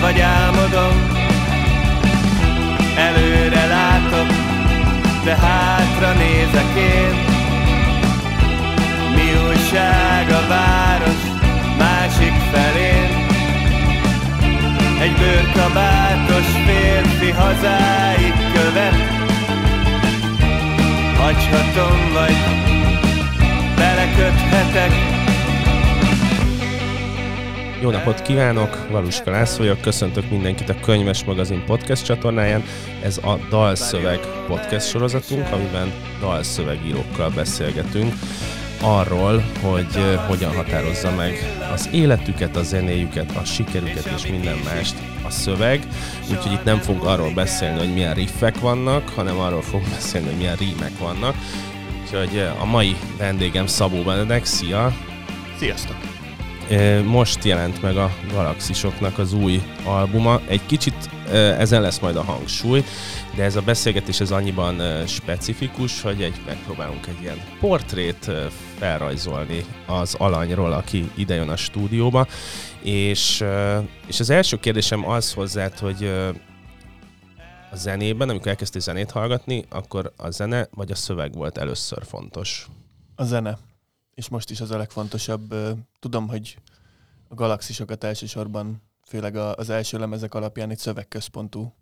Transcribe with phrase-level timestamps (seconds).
[0.00, 1.16] vagy álmodom.
[2.96, 4.26] Előre látok,
[5.24, 7.14] de hátra nézek én.
[9.14, 11.22] Mi újság a város
[11.78, 13.26] másik felén?
[15.00, 19.16] Egy bőrkabátos férfi hazáig követ.
[21.18, 22.36] Hagyhatom vagy
[23.76, 25.17] beleköthetek
[27.80, 32.64] jó napot kívánok, Valuska László vagyok, köszöntök mindenkit a Könyves Magazin podcast csatornáján.
[33.02, 38.12] Ez a Dalszöveg podcast sorozatunk, amiben dalszövegírókkal beszélgetünk
[38.82, 45.30] arról, hogy hogyan határozza meg az életüket, a zenéjüket, a sikerüket és minden mást a
[45.30, 45.86] szöveg.
[46.30, 50.36] Úgyhogy itt nem fogunk arról beszélni, hogy milyen riffek vannak, hanem arról fogunk beszélni, hogy
[50.36, 51.34] milyen rímek vannak.
[52.02, 54.92] Úgyhogy a mai vendégem Szabó Benedek, szia!
[55.58, 56.07] Sziasztok!
[57.04, 60.40] Most jelent meg a Galaxisoknak az új albuma.
[60.46, 62.84] Egy kicsit ezen lesz majd a hangsúly,
[63.36, 68.30] de ez a beszélgetés ez annyiban specifikus, hogy egy, megpróbálunk egy ilyen portrét
[68.78, 72.26] felrajzolni az alanyról, aki idejön a stúdióba.
[72.82, 73.44] És,
[74.06, 76.04] és az első kérdésem az hozzád, hogy
[77.70, 82.66] a zenében, amikor elkezdtél zenét hallgatni, akkor a zene vagy a szöveg volt először fontos?
[83.16, 83.58] A zene
[84.18, 85.54] és most is az a legfontosabb.
[85.98, 86.58] Tudom, hogy
[87.28, 91.74] a galaxisokat elsősorban, főleg az első lemezek alapján egy szövegközpontú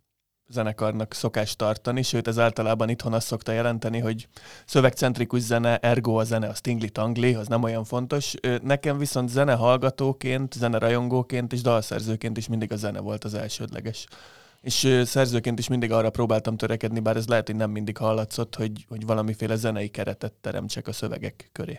[0.49, 4.29] zenekarnak szokás tartani, sőt ez általában itthon azt szokta jelenteni, hogy
[4.67, 8.35] szövegcentrikus zene, ergo a zene, az tingli-tangli, az nem olyan fontos.
[8.63, 14.07] Nekem viszont zene hallgatóként, zene rajongóként és dalszerzőként is mindig a zene volt az elsődleges.
[14.61, 18.85] És szerzőként is mindig arra próbáltam törekedni, bár ez lehet, hogy nem mindig hallatszott, hogy,
[18.89, 21.79] hogy valamiféle zenei keretet teremtsek a szövegek köré.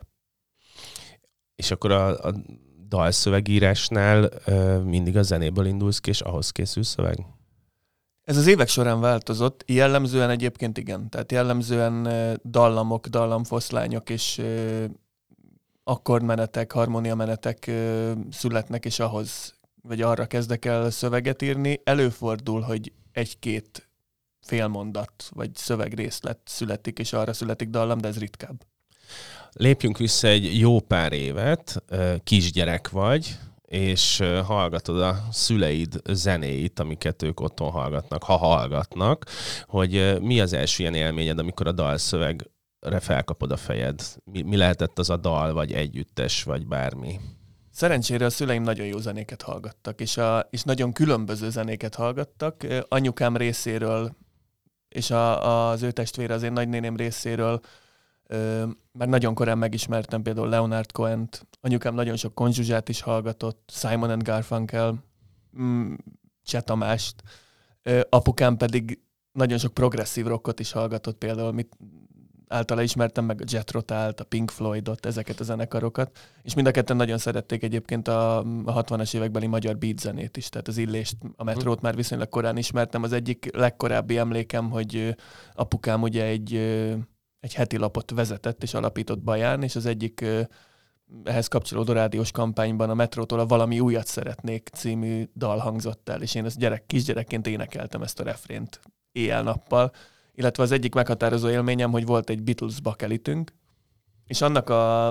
[1.57, 2.33] És akkor a, a
[2.87, 7.25] dalszövegírásnál ö, mindig a zenéből indulsz ki, és ahhoz készül szöveg?
[8.23, 11.09] Ez az évek során változott, jellemzően egyébként igen.
[11.09, 12.07] Tehát jellemzően
[12.43, 14.41] dallamok, dallamfoszlányok és
[15.83, 17.71] akkordmenetek, harmóniamenetek
[18.31, 21.81] születnek, és ahhoz, vagy arra kezdek el szöveget írni.
[21.83, 23.89] Előfordul, hogy egy-két
[24.39, 28.65] félmondat, vagy szövegrészlet születik, és arra születik dallam, de ez ritkább.
[29.51, 31.83] Lépjünk vissza egy jó pár évet,
[32.23, 33.37] kisgyerek vagy,
[33.67, 39.25] és hallgatod a szüleid zenéit, amiket ők otthon hallgatnak, ha hallgatnak,
[39.67, 44.01] hogy mi az első ilyen élményed, amikor a dalszövegre felkapod a fejed?
[44.23, 47.19] Mi, mi lehetett az a dal, vagy együttes, vagy bármi?
[47.71, 52.65] Szerencsére a szüleim nagyon jó zenéket hallgattak, és, a, és nagyon különböző zenéket hallgattak.
[52.87, 54.15] Anyukám részéről,
[54.89, 57.59] és a, az ő testvére, az én nagynéném részéről
[58.97, 64.23] mert nagyon korán megismertem például Leonard Cohen-t, anyukám nagyon sok konzsuzsát is hallgatott, Simon and
[64.23, 65.03] Garfunkel,
[65.61, 65.93] mm,
[66.43, 67.23] Csetamást,
[68.09, 68.99] apukám pedig
[69.31, 71.77] nagyon sok progresszív rockot is hallgatott, például mit
[72.47, 76.71] általa ismertem meg a Jet Rotált, a Pink Floydot, ezeket a zenekarokat, és mind a
[76.71, 81.17] ketten nagyon szerették egyébként a, a 60-as évekbeli magyar beat zenét is, tehát az illést,
[81.35, 83.03] a metrót már viszonylag korán ismertem.
[83.03, 85.15] Az egyik legkorábbi emlékem, hogy
[85.53, 86.53] apukám ugye egy
[87.47, 90.25] egy heti lapot vezetett és alapított Baján, és az egyik
[91.23, 96.35] ehhez kapcsolódó rádiós kampányban a Metrótól a Valami újat szeretnék című dal hangzott el, és
[96.35, 98.79] én ezt gyerek, kisgyerekként énekeltem ezt a refrént
[99.11, 99.91] éjjel-nappal,
[100.35, 103.53] illetve az egyik meghatározó élményem, hogy volt egy Beatles bakelitünk,
[104.25, 105.07] és annak a,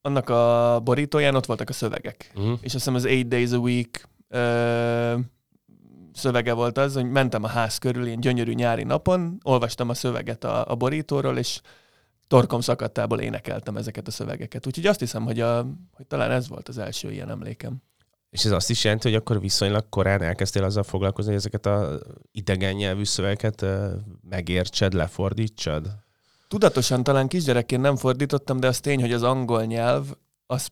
[0.00, 2.30] annak a borítóján ott voltak a szövegek.
[2.34, 2.58] Uh-huh.
[2.60, 5.18] És azt hiszem az Eight Days a Week ö,
[6.18, 10.44] szövege volt az, hogy mentem a ház körül ilyen gyönyörű nyári napon, olvastam a szöveget
[10.44, 11.60] a, a borítóról, és
[12.26, 14.66] torkom szakadtából énekeltem ezeket a szövegeket.
[14.66, 17.82] Úgyhogy azt hiszem, hogy, a, hogy talán ez volt az első ilyen emlékem.
[18.30, 21.98] És ez azt is jelenti, hogy akkor viszonylag korán elkezdtél azzal foglalkozni, hogy ezeket a
[22.32, 23.64] idegen nyelvű szövegeket
[24.28, 25.88] megértsed, lefordítsad?
[26.48, 30.04] Tudatosan talán kisgyerekként nem fordítottam, de az tény, hogy az angol nyelv
[30.46, 30.68] az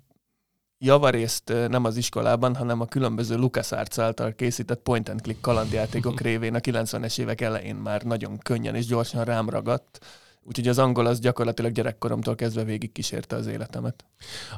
[0.78, 6.54] javarészt nem az iskolában, hanem a különböző LucasArts által készített point and click kalandjátékok révén
[6.54, 9.98] a 90-es évek elején már nagyon könnyen és gyorsan rám ragadt.
[10.42, 14.04] Úgyhogy az angol az gyakorlatilag gyerekkoromtól kezdve végig kísérte az életemet.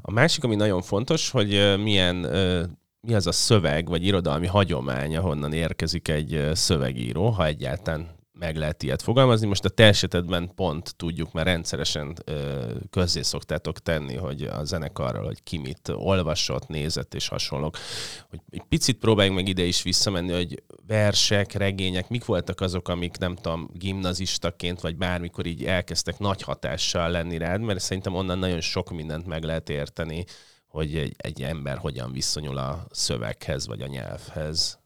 [0.00, 2.16] A másik, ami nagyon fontos, hogy milyen
[3.00, 8.82] mi az a szöveg, vagy irodalmi hagyomány, ahonnan érkezik egy szövegíró, ha egyáltalán meg lehet
[8.82, 9.46] ilyet fogalmazni.
[9.46, 12.16] Most a te esetedben pont tudjuk, mert rendszeresen
[12.90, 17.76] közzé szoktátok tenni, hogy a zenekarral, hogy ki mit olvasott, nézett és hasonlók.
[18.30, 23.18] Hogy egy picit próbáljunk meg ide is visszamenni, hogy versek, regények, mik voltak azok, amik
[23.18, 28.60] nem tudom, gimnazistaként, vagy bármikor így elkezdtek nagy hatással lenni rád, mert szerintem onnan nagyon
[28.60, 30.24] sok mindent meg lehet érteni,
[30.68, 34.77] hogy egy, egy ember hogyan viszonyul a szöveghez, vagy a nyelvhez.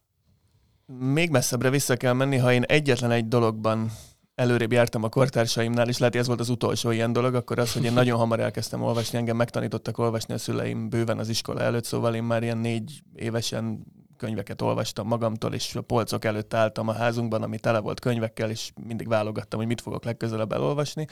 [0.98, 3.90] Még messzebbre vissza kell menni, ha én egyetlen egy dologban
[4.34, 7.72] előrébb jártam a kortársaimnál, és lehet, hogy ez volt az utolsó ilyen dolog, akkor az,
[7.72, 11.84] hogy én nagyon hamar elkezdtem olvasni, engem megtanítottak olvasni a szüleim bőven az iskola előtt,
[11.84, 13.86] szóval én már ilyen négy évesen
[14.16, 18.72] könyveket olvastam magamtól, és a polcok előtt álltam a házunkban, ami tele volt könyvekkel, és
[18.86, 21.06] mindig válogattam, hogy mit fogok legközelebb elolvasni.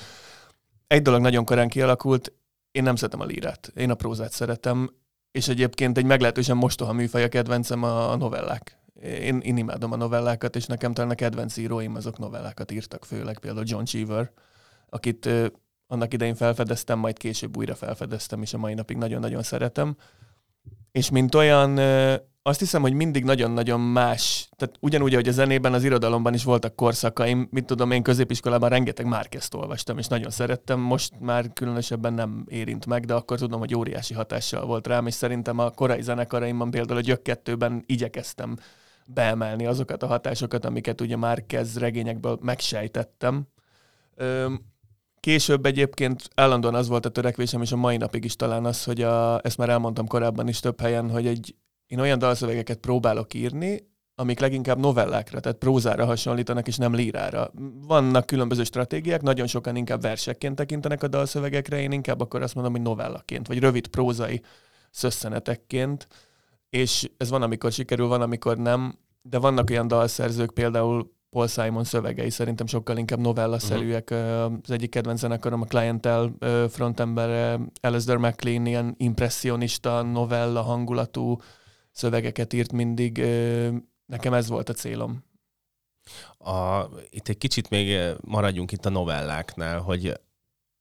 [0.87, 2.33] Egy dolog nagyon korán kialakult,
[2.71, 4.91] én nem szeretem a lírát, én a prózát szeretem,
[5.31, 8.80] és egyébként egy meglehetősen mostoha műfaj a kedvencem a novellák.
[9.03, 13.39] Én, én imádom a novellákat, és nekem talán a kedvenc íróim azok novellákat írtak, főleg
[13.39, 14.31] például John Cheever,
[14.89, 15.47] akit ö,
[15.87, 19.97] annak idején felfedeztem, majd később újra felfedeztem, és a mai napig nagyon-nagyon szeretem.
[20.93, 24.49] És mint olyan, ö, azt hiszem, hogy mindig nagyon-nagyon más.
[24.57, 27.49] Tehát ugyanúgy, hogy a zenében, az irodalomban is voltak korszakaim.
[27.51, 30.81] Mit tudom, én középiskolában rengeteg Márkezt olvastam, és nagyon szerettem.
[30.81, 35.15] Most már különösebben nem érint meg, de akkor tudom, hogy óriási hatással volt rám, és
[35.15, 38.57] szerintem a korai zenekaraimban, például a Gyök 2-ben igyekeztem
[39.15, 43.47] beemelni azokat a hatásokat, amiket ugye már kezd regényekből megsejtettem.
[45.21, 49.03] Később egyébként állandóan az volt a törekvésem, és a mai napig is talán az, hogy
[49.03, 51.55] a, ezt már elmondtam korábban is több helyen, hogy egy,
[51.87, 57.51] én olyan dalszövegeket próbálok írni, amik leginkább novellákra, tehát prózára hasonlítanak, és nem lírára.
[57.87, 62.73] Vannak különböző stratégiák, nagyon sokan inkább versekként tekintenek a dalszövegekre, én inkább akkor azt mondom,
[62.73, 64.43] hogy novellaként, vagy rövid prózai
[64.91, 66.09] szösszenetekként
[66.71, 71.85] és ez van, amikor sikerül, van, amikor nem, de vannak olyan dalszerzők, például Paul Simon
[71.85, 74.11] szövegei szerintem sokkal inkább novellaszerűek.
[74.11, 74.53] Uh-huh.
[74.63, 76.33] Az egyik kedvenc zenekarom a Clientel
[76.69, 81.37] frontember Alistair McLean, ilyen impressionista, novella hangulatú
[81.91, 83.19] szövegeket írt mindig.
[84.07, 85.25] Nekem ez volt a célom.
[86.39, 90.21] A, itt egy kicsit még maradjunk itt a novelláknál, hogy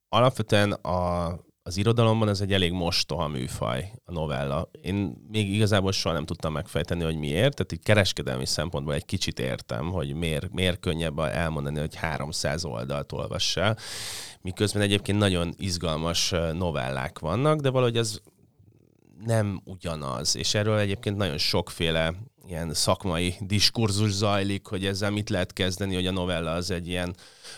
[0.09, 1.29] alapvetően a
[1.69, 4.69] az irodalomban ez egy elég mostoha műfaj, a novella.
[4.81, 9.39] Én még igazából soha nem tudtam megfejteni, hogy miért, tehát így kereskedelmi szempontból egy kicsit
[9.39, 13.77] értem, hogy miért, miért könnyebb elmondani, hogy 300 oldalt olvassál,
[14.41, 18.19] miközben egyébként nagyon izgalmas novellák vannak, de valahogy ez
[19.25, 22.13] nem ugyanaz, és erről egyébként nagyon sokféle
[22.47, 27.15] ilyen szakmai diskurzus zajlik, hogy ezzel mit lehet kezdeni, hogy a novella az egy ilyen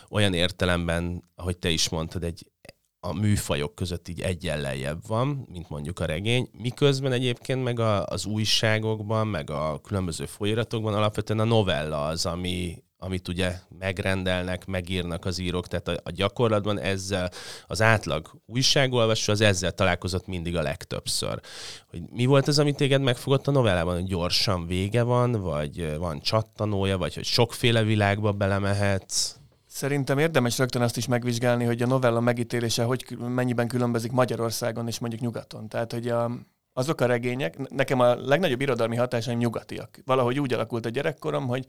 [0.10, 2.51] olyan értelemben, ahogy te is mondtad, egy
[3.04, 8.26] a műfajok között így egyenlejjebb van, mint mondjuk a regény, miközben egyébként meg a, az
[8.26, 15.40] újságokban, meg a különböző folyiratokban alapvetően a novella az, ami, amit ugye megrendelnek, megírnak az
[15.40, 17.32] írók, tehát a, a gyakorlatban ezzel
[17.68, 21.40] az átlag újságolvasó az ezzel találkozott mindig a legtöbbször.
[21.90, 26.20] Hogy mi volt az, amit téged megfogott a novellában, hogy gyorsan vége van, vagy van
[26.20, 29.41] csattanója, vagy hogy sokféle világba belemehetsz?
[29.74, 35.00] Szerintem érdemes rögtön azt is megvizsgálni, hogy a novella megítélése hogy mennyiben különbözik Magyarországon és
[35.00, 35.68] mondjuk nyugaton.
[35.68, 36.32] Tehát, hogy a,
[36.74, 40.00] azok a regények, nekem a legnagyobb irodalmi hatásaim nyugatiak.
[40.06, 41.66] Valahogy úgy alakult a gyerekkorom, hogy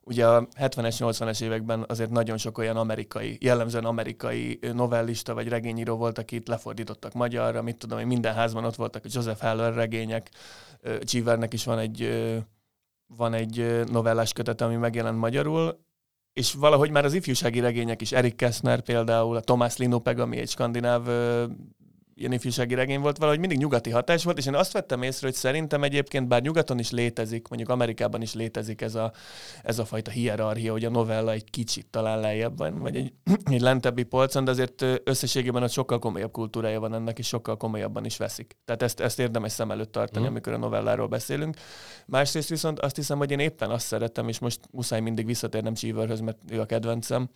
[0.00, 5.96] ugye a 70-es, 80-es években azért nagyon sok olyan amerikai, jellemzően amerikai novellista vagy regényíró
[5.96, 10.30] volt, akit lefordítottak magyarra, mit tudom én, minden házban ott voltak a Joseph Heller regények,
[11.04, 12.08] Cheevernek is van egy
[13.06, 15.83] van egy novellás kötet, ami megjelent magyarul,
[16.34, 20.48] és valahogy már az ifjúsági regények is, Erik Kessner például, a Thomas Linopeg, ami egy
[20.48, 21.02] skandináv
[22.14, 25.36] ilyen ifjúsági regény volt, valahogy mindig nyugati hatás volt, és én azt vettem észre, hogy
[25.36, 29.12] szerintem egyébként, bár nyugaton is létezik, mondjuk Amerikában is létezik ez a,
[29.62, 33.12] ez a fajta hierarchia, hogy a novella egy kicsit talán lejjebb van, vagy egy,
[33.54, 38.04] egy lentebbi polcon, de azért összességében ott sokkal komolyabb kultúrája van ennek, és sokkal komolyabban
[38.04, 38.56] is veszik.
[38.64, 40.28] Tehát ezt, ezt érdemes szem előtt tartani, mm.
[40.28, 41.56] amikor a novelláról beszélünk.
[42.06, 46.20] Másrészt viszont azt hiszem, hogy én éppen azt szeretem, és most muszáj mindig visszatérnem Cheeverhöz,
[46.20, 47.28] mert ő a kedvencem,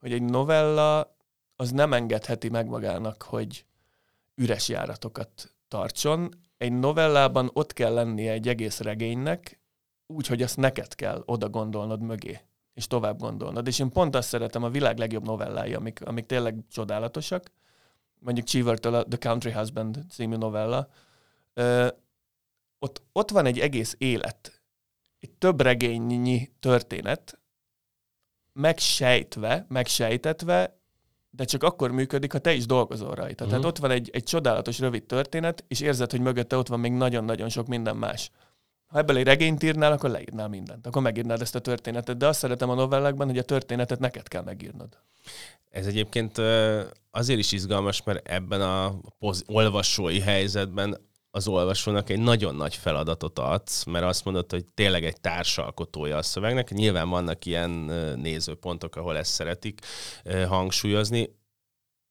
[0.00, 1.16] hogy egy novella
[1.56, 3.64] az nem engedheti meg magának, hogy
[4.34, 6.28] üres járatokat tartson.
[6.56, 9.60] Egy novellában ott kell lennie egy egész regénynek,
[10.06, 12.40] úgy, hogy azt neked kell oda gondolnod mögé,
[12.74, 13.66] és tovább gondolnod.
[13.66, 17.50] És én pont azt szeretem, a világ legjobb novellái, amik, amik tényleg csodálatosak.
[18.18, 20.88] Mondjuk Cheever-től a The Country Husband című novella.
[21.54, 21.88] Ö,
[22.78, 24.62] ott, ott van egy egész élet,
[25.20, 27.38] egy több regénynyi történet,
[28.52, 30.78] megsejtve, megsejtetve,
[31.36, 33.22] de csak akkor működik, ha te is dolgozol rajta.
[33.24, 33.46] Uh-huh.
[33.46, 33.66] Tehát mhm.
[33.66, 37.48] ott van egy, egy csodálatos rövid történet, és érzed, hogy mögötte ott van még nagyon-nagyon
[37.48, 38.30] sok minden más.
[38.86, 40.86] Ha ebből egy regényt írnál, akkor leírnál mindent.
[40.86, 42.16] Akkor megírnád ezt a történetet.
[42.16, 44.88] De azt szeretem a novellákban, hogy a történetet neked kell megírnod.
[45.70, 46.38] Ez egyébként
[47.10, 48.94] azért is izgalmas, mert ebben a
[49.46, 50.98] olvasói helyzetben
[51.34, 56.22] az olvasónak egy nagyon nagy feladatot adsz, mert azt mondod, hogy tényleg egy társalkotója a
[56.22, 56.70] szövegnek.
[56.70, 57.70] Nyilván vannak ilyen
[58.16, 59.80] nézőpontok, ahol ezt szeretik
[60.48, 61.36] hangsúlyozni,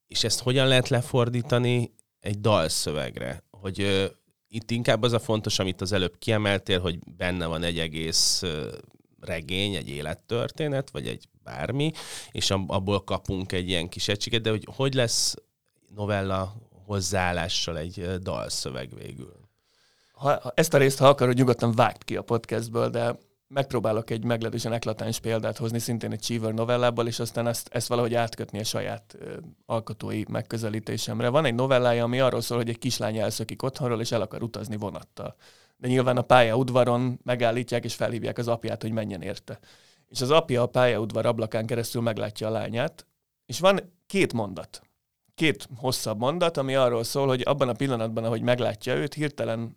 [0.06, 3.44] és ezt hogyan lehet lefordítani egy dalszövegre?
[3.50, 4.10] Hogy
[4.48, 8.42] itt inkább az a fontos, amit az előbb kiemeltél, hogy benne van egy egész
[9.20, 11.92] regény, egy élettörténet, vagy egy bármi,
[12.30, 15.34] és abból kapunk egy ilyen kis egységet, de hogy hogy lesz
[15.94, 16.54] novella
[16.86, 19.42] hozzáállással egy dalszöveg végül?
[20.12, 23.16] Ha, ezt a részt, ha akarod, nyugodtan vágd ki a podcastből, de
[23.48, 28.14] megpróbálok egy meglehetősen eklatáns példát hozni, szintén egy Cheever novellából, és aztán ezt, ezt valahogy
[28.14, 29.36] átkötni a saját ö,
[29.66, 31.28] alkotói megközelítésemre.
[31.28, 34.76] Van egy novellája, ami arról szól, hogy egy kislány elszökik otthonról, és el akar utazni
[34.76, 35.36] vonattal.
[35.76, 39.58] De nyilván a pályaudvaron megállítják, és felhívják az apját, hogy menjen érte.
[40.08, 43.06] És az apja a pályaudvar ablakán keresztül meglátja a lányát,
[43.46, 44.82] és van két mondat.
[45.34, 49.76] Két hosszabb mondat, ami arról szól, hogy abban a pillanatban, ahogy meglátja őt, hirtelen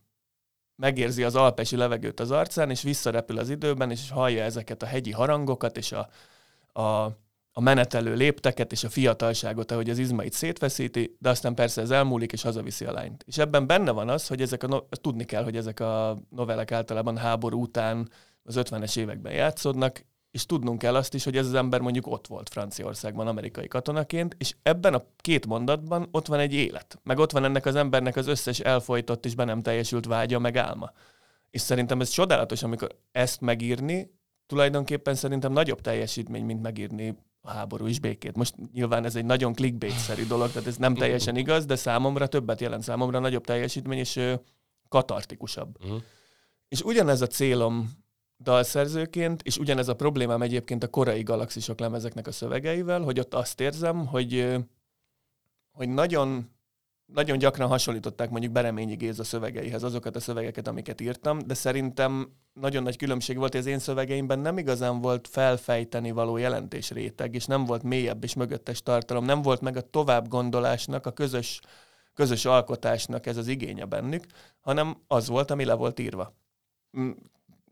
[0.75, 5.11] megérzi az alpesi levegőt az arcán, és visszarepül az időben, és hallja ezeket a hegyi
[5.11, 6.09] harangokat, és a,
[6.81, 7.05] a,
[7.51, 12.31] a menetelő lépteket, és a fiatalságot, ahogy az izmait szétveszíti, de aztán persze ez elmúlik,
[12.31, 13.23] és hazaviszi a lányt.
[13.27, 16.71] És ebben benne van az, hogy ezek a no- tudni kell, hogy ezek a novellek
[16.71, 18.09] általában háború után
[18.43, 22.27] az 50-es években játszódnak, és tudnunk kell azt is, hogy ez az ember mondjuk ott
[22.27, 27.31] volt Franciaországban amerikai katonaként, és ebben a két mondatban ott van egy élet, meg ott
[27.31, 30.91] van ennek az embernek az összes elfolytott és be nem teljesült vágya, meg álma.
[31.49, 34.15] És szerintem ez csodálatos, amikor ezt megírni,
[34.45, 38.35] tulajdonképpen szerintem nagyobb teljesítmény, mint megírni a háború is békét.
[38.35, 42.61] Most nyilván ez egy nagyon clickbait-szerű dolog, tehát ez nem teljesen igaz, de számomra többet
[42.61, 44.19] jelent számomra, nagyobb teljesítmény, és
[44.89, 45.77] katartikusabb.
[45.83, 46.01] Uh-huh.
[46.67, 47.91] És ugyanez a célom
[48.39, 53.59] dalszerzőként, és ugyanez a problémám egyébként a korai galaxisok lemezeknek a szövegeivel, hogy ott azt
[53.59, 54.55] érzem, hogy,
[55.71, 56.49] hogy nagyon,
[57.05, 62.83] nagyon gyakran hasonlították mondjuk Bereményi Géza szövegeihez azokat a szövegeket, amiket írtam, de szerintem nagyon
[62.83, 67.45] nagy különbség volt, hogy az én szövegeimben nem igazán volt felfejteni való jelentés réteg, és
[67.45, 71.61] nem volt mélyebb és mögöttes tartalom, nem volt meg a tovább gondolásnak, a közös,
[72.13, 74.25] közös alkotásnak ez az igénye bennük,
[74.59, 76.35] hanem az volt, ami le volt írva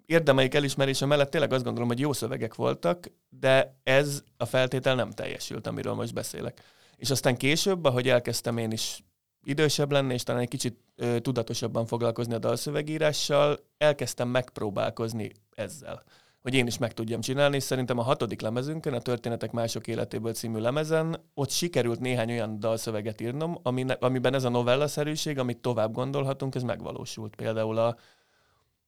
[0.06, 5.12] érdemeik elismerése mellett tényleg azt gondolom, hogy jó szövegek voltak, de ez a feltétel nem
[5.12, 6.62] teljesült, amiről most beszélek.
[6.96, 9.04] És aztán később, ahogy elkezdtem én is
[9.44, 16.04] idősebb lenni, és talán egy kicsit ö, tudatosabban foglalkozni a dalszövegírással, elkezdtem megpróbálkozni ezzel,
[16.42, 20.34] hogy én is meg tudjam csinálni, és szerintem a hatodik lemezünkön, a Történetek mások életéből
[20.34, 25.94] című lemezen, ott sikerült néhány olyan dalszöveget írnom, ami, amiben ez a novellaszerűség, amit tovább
[25.94, 27.36] gondolhatunk, ez megvalósult.
[27.36, 27.96] Például a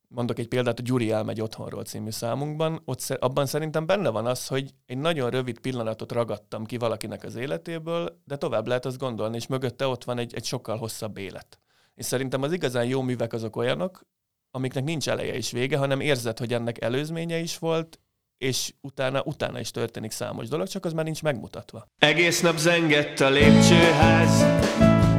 [0.07, 4.47] mondok egy példát, a Gyuri elmegy otthonról című számunkban, ott abban szerintem benne van az,
[4.47, 9.35] hogy egy nagyon rövid pillanatot ragadtam ki valakinek az életéből, de tovább lehet azt gondolni,
[9.35, 11.59] és mögötte ott van egy, egy sokkal hosszabb élet.
[11.95, 14.05] És szerintem az igazán jó művek azok olyanok,
[14.51, 17.99] amiknek nincs eleje és vége, hanem érzed, hogy ennek előzménye is volt,
[18.37, 21.87] és utána, utána is történik számos dolog, csak az már nincs megmutatva.
[21.97, 24.43] Egész nap zengett a lépcsőház,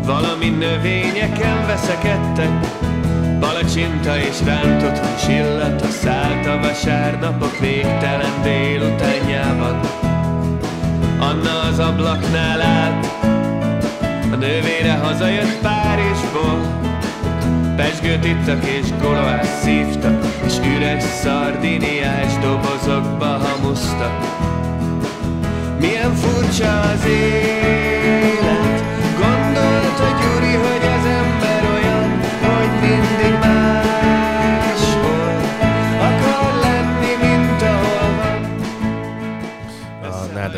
[0.06, 2.50] valami növényeken veszekedtek,
[3.40, 9.80] Palacsinta és rántott hús illata szállt a vasárnapok végtelen délutánjában.
[11.18, 13.06] Anna az ablaknál állt,
[14.32, 16.76] a nővére hazajött Párizsból.
[17.76, 24.12] Pesgőt ittak és goloás szívtak, és üres szardiniás dobozokba hamusztak.
[25.80, 27.97] Milyen furcsa az élet,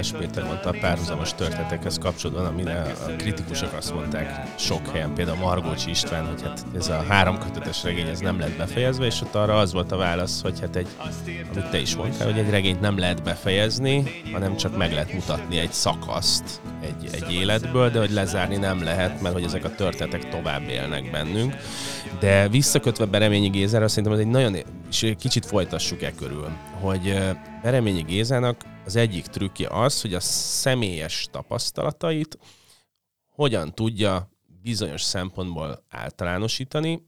[0.00, 5.37] Nádas Péter mondta a párhuzamos történetekhez kapcsolatban, amire a kritikusok azt mondták sok helyen, például
[5.37, 9.35] Margócsi István, hogy hát ez a három kötetes regény ez nem lett befejezve, és ott
[9.35, 10.88] arra az volt a válasz, hogy hát egy,
[11.52, 15.59] amit te is mondtál, hogy egy regényt nem lehet befejezni, hanem csak meg lehet mutatni
[15.59, 20.28] egy szakaszt egy, egy életből, de hogy lezárni nem lehet, mert hogy ezek a történetek
[20.28, 21.54] tovább élnek bennünk.
[22.21, 24.57] De visszakötve Bereményi Gézára, szerintem ez egy nagyon,
[24.90, 26.49] és kicsit folytassuk e körül,
[26.80, 27.02] hogy
[27.62, 32.38] Bereményi Gézának az egyik trükkje az, hogy a személyes tapasztalatait
[33.26, 34.30] hogyan tudja
[34.62, 37.02] bizonyos szempontból általánosítani.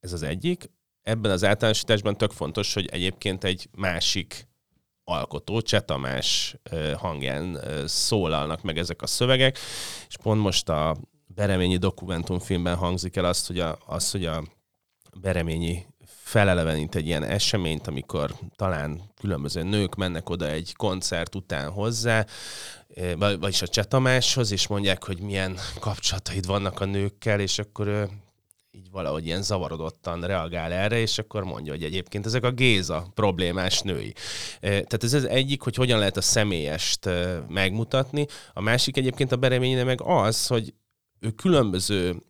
[0.00, 0.70] Ez az egyik.
[1.02, 4.48] Ebben az általánosításban tök fontos, hogy egyébként egy másik
[5.04, 6.56] alkotó, Csetamás
[6.96, 9.58] hangján szólalnak meg ezek a szövegek,
[10.08, 14.44] és pont most a Bereményi dokumentumfilmben hangzik el azt, hogy a, az, hogy a
[15.20, 15.86] Bereményi
[16.34, 22.26] felelevenít egy ilyen eseményt, amikor talán különböző nők mennek oda egy koncert után hozzá,
[22.94, 28.08] eh, vagyis a Csetamáshoz, és mondják, hogy milyen kapcsolataid vannak a nőkkel, és akkor ő
[28.70, 33.80] így valahogy ilyen zavarodottan reagál erre, és akkor mondja, hogy egyébként ezek a Géza problémás
[33.80, 34.12] női.
[34.60, 38.26] Eh, tehát ez az egyik, hogy hogyan lehet a személyest eh, megmutatni.
[38.52, 40.74] A másik egyébként a bereménye meg az, hogy
[41.20, 42.22] ő különböző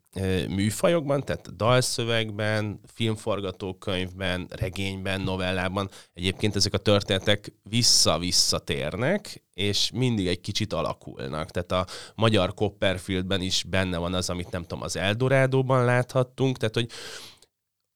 [0.49, 5.91] műfajokban, tehát dalszövegben, filmforgatókönyvben, regényben, novellában.
[6.13, 11.51] Egyébként ezek a történetek vissza-visszatérnek, és mindig egy kicsit alakulnak.
[11.51, 16.75] Tehát a magyar Copperfieldben is benne van az, amit nem tudom, az Eldorádóban láthattunk, tehát
[16.75, 16.91] hogy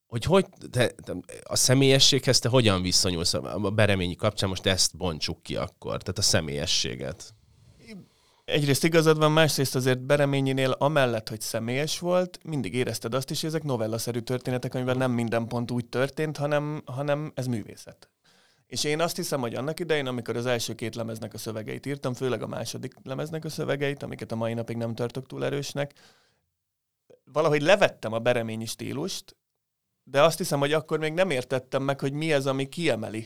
[0.07, 5.43] hogy, hogy te, te, a személyességhez te hogyan viszonyulsz a Bereményi kapcsán, most ezt bontsuk
[5.43, 7.35] ki akkor, tehát a személyességet
[8.49, 13.49] egyrészt igazad van, másrészt azért Bereményinél amellett, hogy személyes volt, mindig érezted azt is, hogy
[13.49, 18.11] ezek novellaszerű történetek, amivel nem minden pont úgy történt, hanem, hanem ez művészet.
[18.67, 22.15] És én azt hiszem, hogy annak idején, amikor az első két lemeznek a szövegeit írtam,
[22.15, 25.93] főleg a második lemeznek a szövegeit, amiket a mai napig nem tartok túl erősnek,
[27.25, 29.37] valahogy levettem a bereményi stílust,
[30.05, 33.21] de azt hiszem, hogy akkor még nem értettem meg, hogy mi az, ami kiemeli.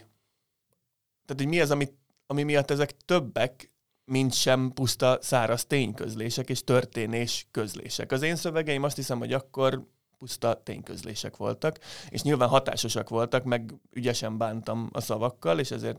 [1.25, 1.89] Tehát, hogy mi az, ami,
[2.27, 3.72] ami miatt ezek többek,
[4.13, 8.13] mint sem puszta száraz tényközlések és történés közlések.
[8.13, 9.87] Az én szövegeim azt hiszem, hogy akkor
[10.19, 11.79] puszta tényközlések voltak,
[12.09, 15.99] és nyilván hatásosak voltak, meg ügyesen bántam a szavakkal, és ezért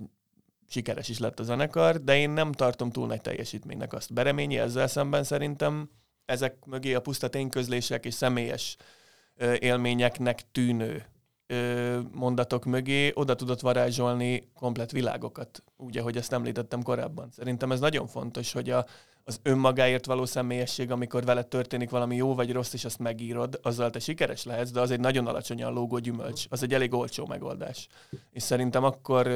[0.67, 4.13] sikeres is lett a zenekar, de én nem tartom túl nagy teljesítménynek azt.
[4.13, 5.89] Bereményi ezzel szemben szerintem
[6.25, 8.77] ezek mögé a puszta tényközlések és személyes
[9.59, 11.05] élményeknek tűnő
[12.11, 17.29] mondatok mögé oda tudott varázsolni komplet világokat, úgy, ahogy ezt említettem korábban.
[17.31, 18.85] Szerintem ez nagyon fontos, hogy a,
[19.23, 23.89] az önmagáért való személyesség, amikor veled történik valami jó vagy rossz, és azt megírod, azzal
[23.89, 26.45] te sikeres lehetsz, de az egy nagyon alacsonyan lógó gyümölcs.
[26.49, 27.87] Az egy elég olcsó megoldás.
[28.31, 29.27] És szerintem akkor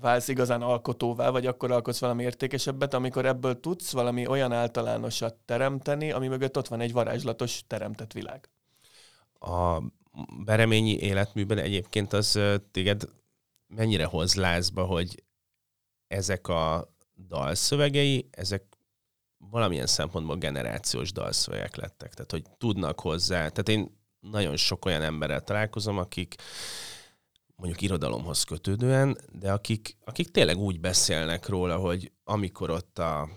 [0.00, 6.12] válsz igazán alkotóvá, vagy akkor alkotsz valami értékesebbet, amikor ebből tudsz valami olyan általánosat teremteni,
[6.12, 8.48] ami mögött ott van egy varázslatos teremtett világ.
[9.38, 9.78] A
[10.44, 12.38] bereményi életműben egyébként az
[12.70, 13.08] téged
[13.66, 15.24] mennyire hoz lázba, hogy
[16.06, 16.94] ezek a
[17.28, 18.64] dalszövegei, ezek
[19.50, 22.14] valamilyen szempontból generációs dalszövegek lettek.
[22.14, 23.36] Tehát, hogy tudnak hozzá.
[23.36, 26.34] Tehát én nagyon sok olyan emberrel találkozom, akik
[27.56, 33.28] mondjuk irodalomhoz kötődően, de akik, akik tényleg úgy beszélnek róla, hogy amikor ott a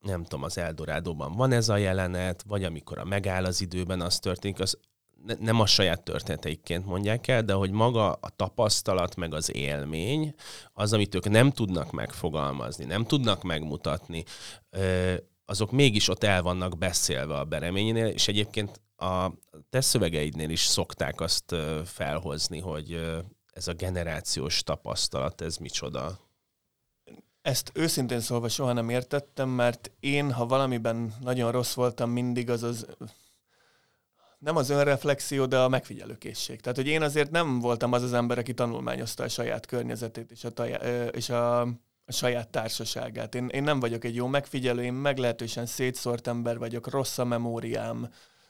[0.00, 4.18] nem tudom, az Eldorádóban van ez a jelenet, vagy amikor a megáll az időben az
[4.18, 4.78] történik, az
[5.24, 10.34] ne, nem a saját történeteikként mondják el, de hogy maga a tapasztalat, meg az élmény,
[10.72, 14.24] az, amit ők nem tudnak megfogalmazni, nem tudnak megmutatni,
[15.44, 19.32] azok mégis ott el vannak beszélve a bereményénél, és egyébként a
[19.70, 21.54] te szövegeidnél is szokták azt
[21.84, 23.00] felhozni, hogy
[23.52, 26.18] ez a generációs tapasztalat, ez micsoda?
[27.42, 32.62] Ezt őszintén szólva soha nem értettem, mert én, ha valamiben nagyon rossz voltam mindig, az
[32.62, 32.86] az
[34.38, 36.60] nem az önreflexió, de a megfigyelőkészség.
[36.60, 40.44] Tehát, hogy én azért nem voltam az az ember, aki tanulmányozta a saját környezetét és
[40.44, 40.76] a, tajá,
[41.10, 43.34] és a, a saját társaságát.
[43.34, 48.08] Én, én nem vagyok egy jó megfigyelő, én meglehetősen szétszórt ember vagyok, rossz a memóriám,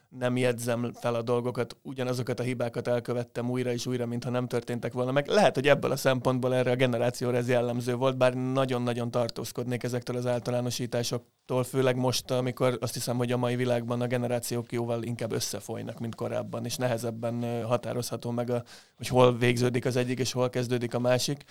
[0.09, 4.93] nem jegyzem fel a dolgokat, ugyanazokat a hibákat elkövettem újra és újra, mintha nem történtek
[4.93, 5.27] volna meg.
[5.27, 10.17] Lehet, hogy ebből a szempontból erre a generációra ez jellemző volt, bár nagyon-nagyon tartózkodnék ezektől
[10.17, 15.33] az általánosításoktól, főleg most, amikor azt hiszem, hogy a mai világban a generációk jóval inkább
[15.33, 18.63] összefolynak, mint korábban, és nehezebben határozható meg, a,
[18.97, 21.45] hogy hol végződik az egyik, és hol kezdődik a másik.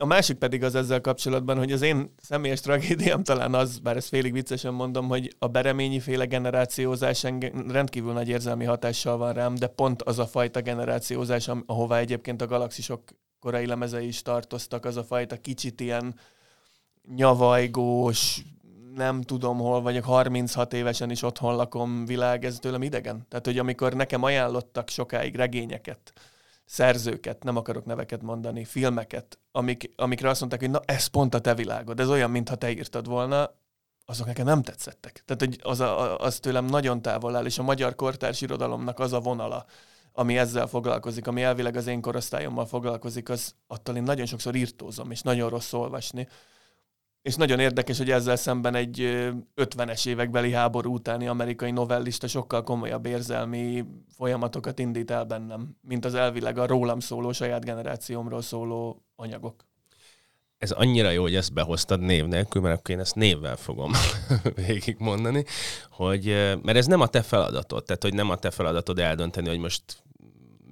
[0.00, 4.08] A másik pedig az ezzel kapcsolatban, hogy az én személyes tragédiám talán az, bár ezt
[4.08, 7.24] félig viccesen mondom, hogy a bereményi féle generációzás
[7.68, 12.46] rendkívül nagy érzelmi hatással van rám, de pont az a fajta generációzás, ahová egyébként a
[12.46, 13.02] galaxisok
[13.40, 16.14] korai lemezei is tartoztak, az a fajta kicsit ilyen
[17.16, 18.42] nyavajgós,
[18.94, 23.26] nem tudom hol vagyok, 36 évesen is otthon lakom világ, ez tőlem idegen.
[23.28, 26.12] Tehát, hogy amikor nekem ajánlottak sokáig regényeket,
[26.68, 31.40] szerzőket, nem akarok neveket mondani, filmeket, amik, amikre azt mondták, hogy na ez pont a
[31.40, 33.50] te világod, ez olyan, mintha te írtad volna,
[34.04, 35.22] azok nekem nem tetszettek.
[35.24, 39.12] Tehát hogy az, a, az tőlem nagyon távol áll, és a magyar kortárs irodalomnak az
[39.12, 39.64] a vonala,
[40.12, 45.10] ami ezzel foglalkozik, ami elvileg az én korosztályommal foglalkozik, az attól én nagyon sokszor írtózom,
[45.10, 46.28] és nagyon rossz olvasni.
[47.28, 48.98] És nagyon érdekes, hogy ezzel szemben egy
[49.56, 53.84] 50-es évekbeli háború utáni amerikai novellista sokkal komolyabb érzelmi
[54.16, 59.64] folyamatokat indít el bennem, mint az elvileg a rólam szóló, saját generációmról szóló anyagok.
[60.58, 63.92] Ez annyira jó, hogy ezt behoztad név nélkül, mert akkor én ezt névvel fogom
[64.66, 65.44] végigmondani,
[65.90, 66.24] hogy,
[66.62, 69.82] mert ez nem a te feladatod, tehát hogy nem a te feladatod eldönteni, hogy most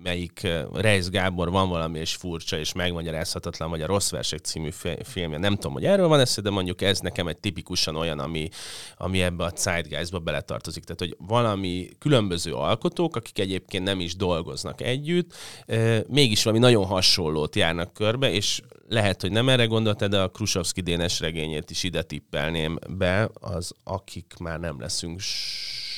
[0.07, 4.71] melyik eh, Reis Gábor van valami és furcsa és megmagyarázhatatlan, vagy a Rossz Versek című
[5.03, 5.39] filmje.
[5.39, 8.49] Nem tudom, hogy erről van ez, de mondjuk ez nekem egy tipikusan olyan, ami,
[8.97, 10.85] ami ebbe a zeitgeistba beletartozik.
[10.85, 15.35] Tehát, hogy valami különböző alkotók, akik egyébként nem is dolgoznak együtt,
[15.67, 20.29] eh, mégis valami nagyon hasonlót járnak körbe, és lehet, hogy nem erre gondoltad, de a
[20.29, 25.21] Krusovszki Dénes regényét is ide tippelném be, az akik már nem leszünk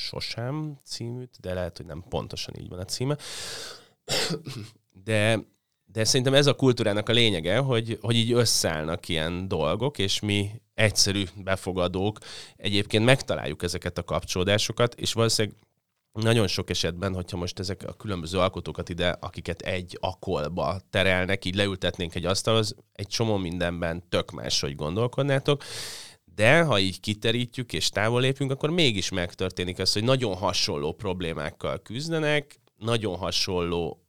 [0.09, 3.17] Sosem címűt, de lehet, hogy nem pontosan így van a címe.
[5.03, 5.39] De,
[5.85, 10.49] de szerintem ez a kultúrának a lényege, hogy, hogy így összeállnak ilyen dolgok, és mi
[10.73, 12.17] egyszerű befogadók.
[12.55, 15.57] Egyébként megtaláljuk ezeket a kapcsolódásokat, és valószínűleg
[16.11, 21.55] nagyon sok esetben, hogyha most ezek a különböző alkotókat ide, akiket egy akolba terelnek, így
[21.55, 25.63] leültetnénk egy asztalhoz, egy csomó mindenben tök más, hogy gondolkodnátok,
[26.35, 31.81] de ha így kiterítjük és távol lépünk, akkor mégis megtörténik az, hogy nagyon hasonló problémákkal
[31.81, 34.03] küzdenek, nagyon hasonló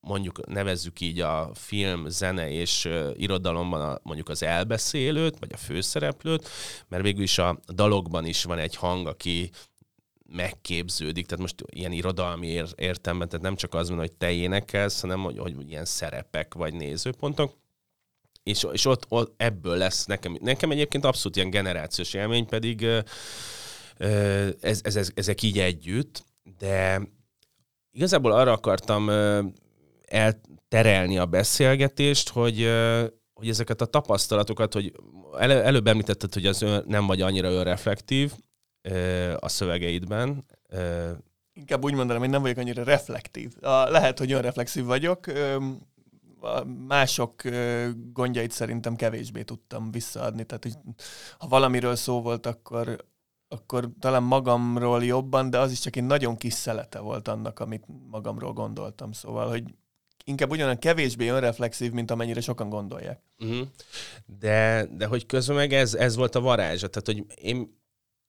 [0.00, 5.56] mondjuk nevezzük így a film, zene és uh, irodalomban a, mondjuk az elbeszélőt, vagy a
[5.56, 6.48] főszereplőt,
[6.88, 9.50] mert végül is a dalokban is van egy hang, aki
[10.26, 15.00] megképződik, tehát most ilyen irodalmi ér, értelemben, tehát nem csak az van, hogy te énekelsz,
[15.00, 17.56] hanem hogy, hogy ilyen szerepek vagy nézőpontok,
[18.42, 22.82] és, és ott, ott ebből lesz nekem, nekem egyébként abszolút ilyen generációs élmény, pedig
[24.60, 26.24] ez, ez, ez, ezek így együtt,
[26.58, 27.00] de
[27.94, 29.10] igazából arra akartam
[30.04, 32.68] elterelni a beszélgetést, hogy,
[33.34, 34.92] hogy ezeket a tapasztalatokat, hogy
[35.38, 38.32] elő, előbb említetted, hogy az ön, nem vagy annyira önreflektív
[39.38, 40.44] a szövegeidben.
[41.52, 43.52] Inkább úgy mondanám, hogy nem vagyok annyira reflektív.
[43.88, 45.26] Lehet, hogy önreflexív vagyok.
[46.88, 47.42] Mások
[48.12, 50.44] gondjait szerintem kevésbé tudtam visszaadni.
[50.44, 50.74] Tehát, hogy
[51.38, 53.04] ha valamiről szó volt, akkor,
[53.54, 57.84] akkor talán magamról jobban, de az is csak egy nagyon kis szelete volt annak, amit
[58.10, 59.12] magamról gondoltam.
[59.12, 59.62] Szóval, hogy
[60.24, 63.22] inkább ugyanolyan kevésbé önreflexív, mint amennyire sokan gondolják.
[63.38, 63.66] Uh-huh.
[64.38, 66.88] De, de hogy közben meg ez, ez volt a varázsa.
[66.88, 67.82] Tehát, hogy én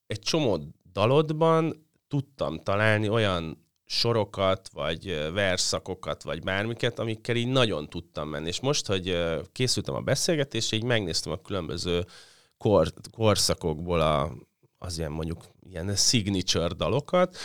[0.07, 0.59] egy csomó
[0.91, 8.47] dalodban tudtam találni olyan sorokat, vagy verszakokat, vagy bármiket, amikkel így nagyon tudtam menni.
[8.47, 9.17] És most, hogy
[9.51, 12.05] készültem a beszélgetésre, így megnéztem a különböző
[12.57, 14.31] kor, korszakokból a,
[14.86, 17.38] az ilyen mondjuk ilyen signature dalokat,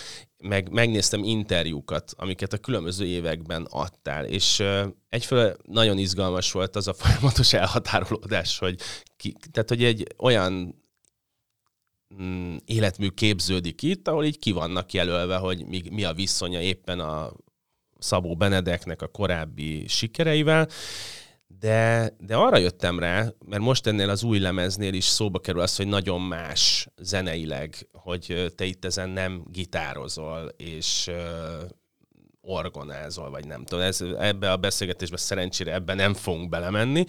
[0.43, 4.63] meg megnéztem interjúkat, amiket a különböző években adtál, és
[5.09, 8.81] egyfelől nagyon izgalmas volt az a folyamatos elhatárolódás, hogy
[9.17, 10.83] ki, tehát, hogy egy olyan
[12.23, 17.01] mm, életmű képződik itt, ahol így ki vannak jelölve, hogy mi, mi a viszonya éppen
[17.01, 17.33] a
[17.99, 20.69] Szabó Benedeknek a korábbi sikereivel,
[21.61, 25.77] de, de arra jöttem rá, mert most ennél az új lemeznél is szóba kerül az,
[25.77, 31.69] hogy nagyon más zeneileg, hogy te itt ezen nem gitározol, és uh,
[32.41, 33.85] orgonázol, vagy nem tudom.
[33.85, 37.05] Ez, ebbe a beszélgetésbe szerencsére ebben nem fogunk belemenni.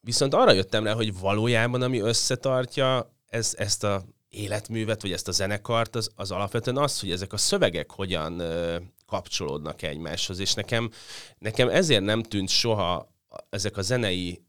[0.00, 5.32] Viszont arra jöttem rá, hogy valójában ami összetartja ez, ezt a életművet, vagy ezt a
[5.32, 10.90] zenekart, az, az alapvetően az, hogy ezek a szövegek hogyan uh, kapcsolódnak egymáshoz, és nekem,
[11.38, 13.14] nekem ezért nem tűnt soha
[13.48, 14.42] ezek a zenei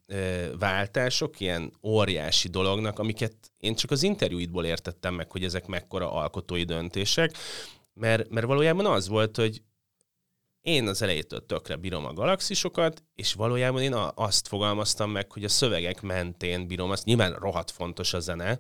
[0.59, 6.63] váltások ilyen óriási dolognak, amiket én csak az interjúidból értettem meg, hogy ezek mekkora alkotói
[6.63, 7.37] döntések,
[7.93, 9.61] mert, mert valójában az volt, hogy
[10.61, 15.49] én az elejétől tökre bírom a galaxisokat, és valójában én azt fogalmaztam meg, hogy a
[15.49, 17.05] szövegek mentén bírom azt.
[17.05, 18.59] Nyilván rohadt fontos a zene,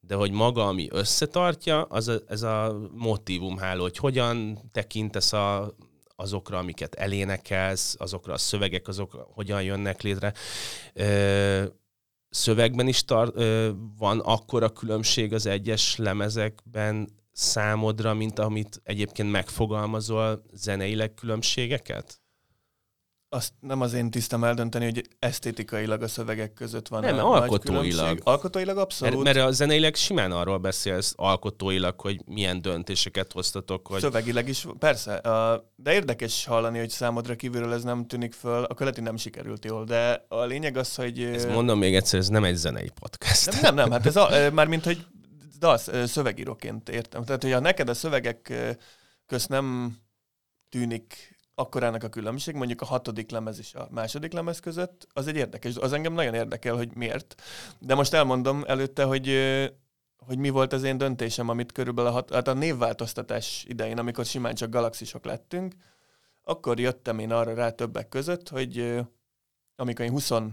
[0.00, 5.74] de hogy maga, ami összetartja, az a, ez a motivumháló, hogy hogyan tekintesz a
[6.20, 10.32] azokra, amiket elénekelsz, azokra a szövegek, azok hogyan jönnek létre.
[12.28, 13.34] Szövegben is tar-
[13.98, 22.20] van akkora különbség az egyes lemezekben számodra, mint amit egyébként megfogalmazol zeneileg különbségeket?
[23.28, 28.20] Azt nem az én tisztem eldönteni, hogy esztétikailag a szövegek között van Nem, alkotóilag.
[28.22, 29.22] Alkotóilag abszolút.
[29.22, 33.88] Mert, mert a zeneileg simán arról beszélsz alkotóilag, hogy milyen döntéseket hoztatok.
[33.88, 34.00] Vagy...
[34.00, 35.20] Szövegileg is, persze.
[35.76, 38.64] De érdekes hallani, hogy számodra kívülről ez nem tűnik föl.
[38.64, 41.22] A követi nem sikerült jól, de a lényeg az, hogy...
[41.22, 43.50] Ez mondom még egyszer, ez nem egy zenei podcast.
[43.50, 45.06] Nem, nem, nem hát ez a, már mint hogy
[45.60, 47.24] az, szövegíróként értem.
[47.24, 48.52] Tehát, hogy ha neked a szövegek
[49.26, 49.96] közt nem
[50.68, 55.36] tűnik akkorának a különbség, mondjuk a hatodik lemez és a második lemez között, az egy
[55.36, 55.76] érdekes.
[55.76, 57.42] Az engem nagyon érdekel, hogy miért.
[57.78, 59.28] De most elmondom előtte, hogy
[60.28, 64.24] hogy mi volt az én döntésem, amit körülbelül a, hat, hát a névváltoztatás idején, amikor
[64.24, 65.74] simán csak galaxisok lettünk,
[66.42, 69.00] akkor jöttem én arra rá többek között, hogy
[69.76, 70.52] amikor én 24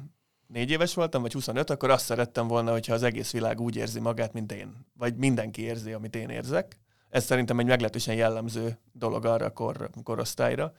[0.49, 4.33] éves voltam, vagy 25, akkor azt szerettem volna, hogyha az egész világ úgy érzi magát,
[4.33, 4.85] mint én.
[4.97, 6.77] Vagy mindenki érzi, amit én érzek.
[7.09, 10.73] Ez szerintem egy meglehetősen jellemző dolog arra a kor, korosztályra.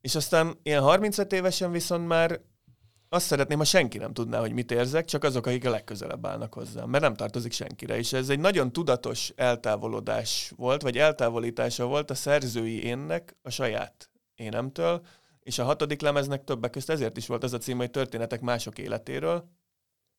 [0.00, 2.40] És aztán ilyen 35 évesen viszont már
[3.08, 6.54] azt szeretném, ha senki nem tudná, hogy mit érzek, csak azok, akik a legközelebb állnak
[6.54, 7.96] hozzá, mert nem tartozik senkire.
[7.96, 14.10] És ez egy nagyon tudatos eltávolodás volt, vagy eltávolítása volt a szerzői énnek a saját
[14.34, 15.02] énemtől,
[15.40, 18.78] és a hatodik lemeznek többek között ezért is volt az a cím, hogy történetek mások
[18.78, 19.48] életéről,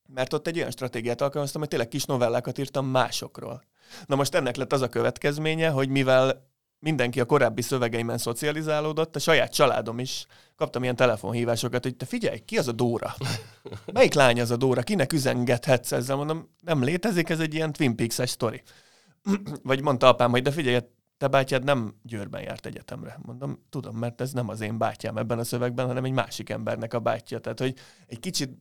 [0.08, 3.64] mert ott egy olyan stratégiát alkalmaztam, hogy tényleg kis novellákat írtam másokról.
[4.06, 9.20] Na most ennek lett az a következménye, hogy mivel mindenki a korábbi szövegeimen szocializálódott, a
[9.20, 13.16] saját családom is kaptam ilyen telefonhívásokat, hogy te figyelj, ki az a Dóra?
[13.94, 14.82] Melyik lány az a Dóra?
[14.82, 16.16] Kinek üzengethetsz ezzel?
[16.16, 18.62] Mondom, nem létezik, ez egy ilyen Twin Peaks-es sztori.
[19.64, 20.80] Vagy mondta apám, hogy de figyelj,
[21.18, 23.20] te bátyád nem Győrben járt egyetemre.
[23.22, 26.94] Mondom, tudom, mert ez nem az én bátyám ebben a szövegben, hanem egy másik embernek
[26.94, 27.40] a bátyja.
[27.40, 27.76] Tehát, hogy
[28.08, 28.52] egy kicsit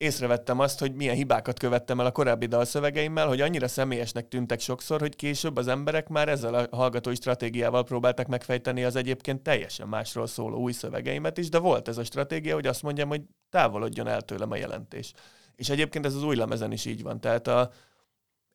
[0.00, 5.00] észrevettem azt, hogy milyen hibákat követtem el a korábbi dalszövegeimmel, hogy annyira személyesnek tűntek sokszor,
[5.00, 10.26] hogy később az emberek már ezzel a hallgatói stratégiával próbáltak megfejteni az egyébként teljesen másról
[10.26, 14.20] szóló új szövegeimet is, de volt ez a stratégia, hogy azt mondjam, hogy távolodjon el
[14.20, 15.12] tőlem a jelentés.
[15.56, 17.20] És egyébként ez az új lemezen is így van.
[17.20, 17.70] Tehát a,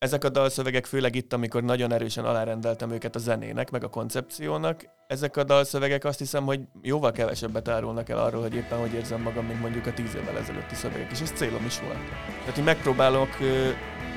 [0.06, 4.86] ezek a dalszövegek, főleg itt, amikor nagyon erősen alárendeltem őket a zenének, meg a koncepciónak,
[5.08, 9.22] ezek a dalszövegek azt hiszem, hogy jóval kevesebbet árulnak el arról, hogy éppen hogy érzem
[9.22, 12.06] magam, mint mondjuk a tíz évvel ezelőtti szövegek, és ez célom is volt.
[12.40, 13.30] Tehát, hogy megpróbálok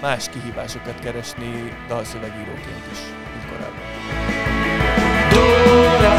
[0.01, 3.01] más kihívásokat keresni dalszövegíróként is,
[3.33, 3.85] mint korábban.
[5.33, 6.15] Dóra,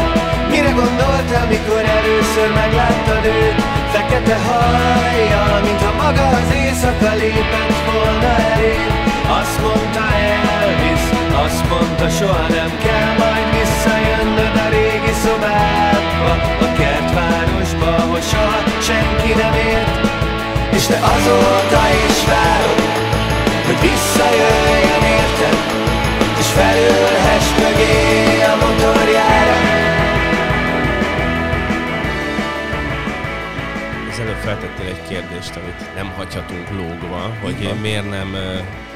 [0.49, 3.61] mire gondoltál, mikor először megláttad őt?
[3.93, 8.98] Fekete hajjal, mintha maga az éjszaka lépett volna elém
[9.37, 10.03] azt mondta
[10.35, 11.03] Elvis,
[11.45, 16.31] azt mondta soha nem kell majd visszajönnöd a régi szobádba
[16.65, 20.07] A kertvárosba, ahol soha senki nem ért.
[20.71, 22.81] És te azóta is várod,
[23.65, 25.57] hogy visszajöjjön érted?
[26.39, 28.08] És felülhess mögé
[34.39, 38.27] feltettél egy kérdést, amit nem hagyhatunk lógva, hogy én miért nem,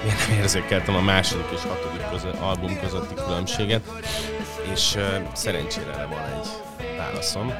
[0.04, 3.82] miért nem érzékeltem a második és hatodik között, album közötti különbséget,
[4.72, 4.98] és
[5.34, 6.48] szerencsére van egy
[6.98, 7.54] válaszom.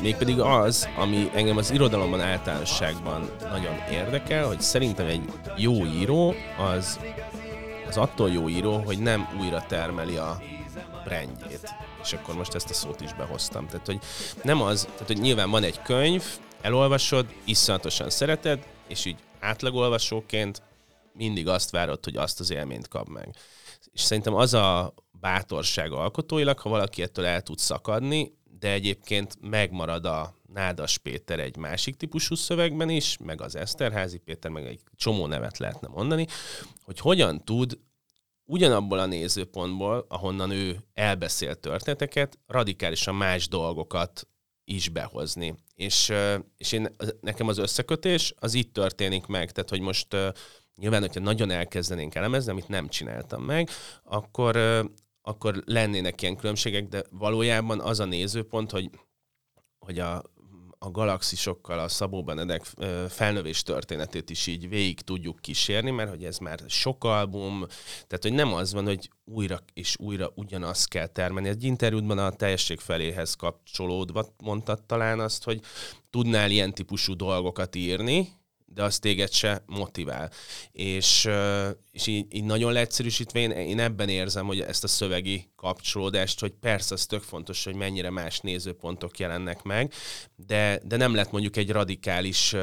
[0.00, 5.22] Mégpedig az, ami engem az irodalomban általánosságban nagyon érdekel, hogy szerintem egy
[5.56, 6.34] jó író
[6.74, 6.98] az,
[7.88, 10.38] az attól jó író, hogy nem újra termeli a
[11.04, 11.74] brandjét.
[12.02, 13.66] És akkor most ezt a szót is behoztam.
[13.66, 13.98] Tehát, hogy
[14.42, 16.24] nem az, tehát, hogy nyilván van egy könyv,
[16.62, 20.62] elolvasod, iszonyatosan szereted, és így átlagolvasóként
[21.12, 23.36] mindig azt várod, hogy azt az élményt kap meg.
[23.92, 30.04] És szerintem az a bátorság alkotóilag, ha valaki ettől el tud szakadni, de egyébként megmarad
[30.04, 35.26] a Nádas Péter egy másik típusú szövegben is, meg az Eszterházi Péter, meg egy csomó
[35.26, 36.26] nevet lehetne mondani,
[36.84, 37.78] hogy hogyan tud
[38.44, 44.26] ugyanabból a nézőpontból, ahonnan ő elbeszélt történeteket, radikálisan más dolgokat
[44.74, 45.54] is behozni.
[45.74, 46.12] És,
[46.56, 50.16] és én, nekem az összekötés az itt történik meg, tehát hogy most
[50.76, 53.68] nyilván, hogyha nagyon elkezdenénk elemezni, amit nem csináltam meg,
[54.02, 54.56] akkor,
[55.22, 58.90] akkor lennének ilyen különbségek, de valójában az a nézőpont, hogy,
[59.78, 60.22] hogy a
[60.84, 62.62] a galaxisokkal a Szabó Benedek
[63.08, 67.66] felnövés történetét is így végig tudjuk kísérni, mert hogy ez már sok album,
[68.06, 71.48] tehát hogy nem az van, hogy újra és újra ugyanazt kell termelni.
[71.48, 75.60] Egy interjútban a teljesség feléhez kapcsolódva mondtad talán azt, hogy
[76.10, 78.28] tudnál ilyen típusú dolgokat írni,
[78.74, 80.30] de az téged se motivál.
[80.72, 81.28] És,
[81.90, 86.52] és így, így nagyon leegyszerűsítve én, én ebben érzem, hogy ezt a szövegi kapcsolódást, hogy
[86.60, 89.92] persze az tök fontos, hogy mennyire más nézőpontok jelennek meg,
[90.36, 92.54] de, de nem lett mondjuk egy radikális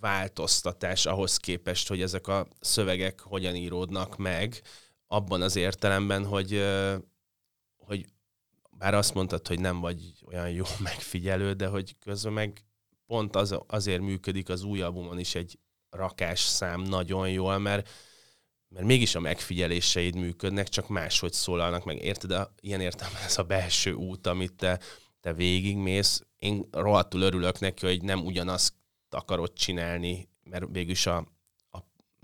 [0.00, 4.62] változtatás ahhoz képest, hogy ezek a szövegek hogyan íródnak meg,
[5.06, 6.64] abban az értelemben, hogy,
[7.76, 8.06] hogy
[8.70, 12.64] bár azt mondtad, hogy nem vagy olyan jó megfigyelő, de hogy közben meg
[13.06, 15.58] pont az, azért működik az új albumon is egy
[15.90, 17.88] rakás szám nagyon jól, mert
[18.74, 22.02] mert mégis a megfigyeléseid működnek, csak máshogy szólalnak meg.
[22.02, 22.30] Érted?
[22.30, 24.80] A, ilyen értelme ez a belső út, amit te,
[25.20, 26.22] te végigmész.
[26.38, 28.74] Én rohadtul örülök neki, hogy nem ugyanazt
[29.10, 31.26] akarod csinálni, mert végülis a,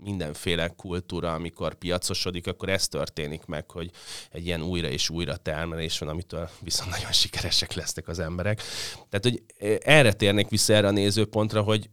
[0.03, 3.91] mindenféle kultúra, amikor piacosodik, akkor ez történik meg, hogy
[4.31, 8.61] egy ilyen újra és újra termelés van, amitől viszont nagyon sikeresek lesznek az emberek.
[9.09, 9.43] Tehát, hogy
[9.79, 11.89] erre térnék vissza erre a nézőpontra, hogy,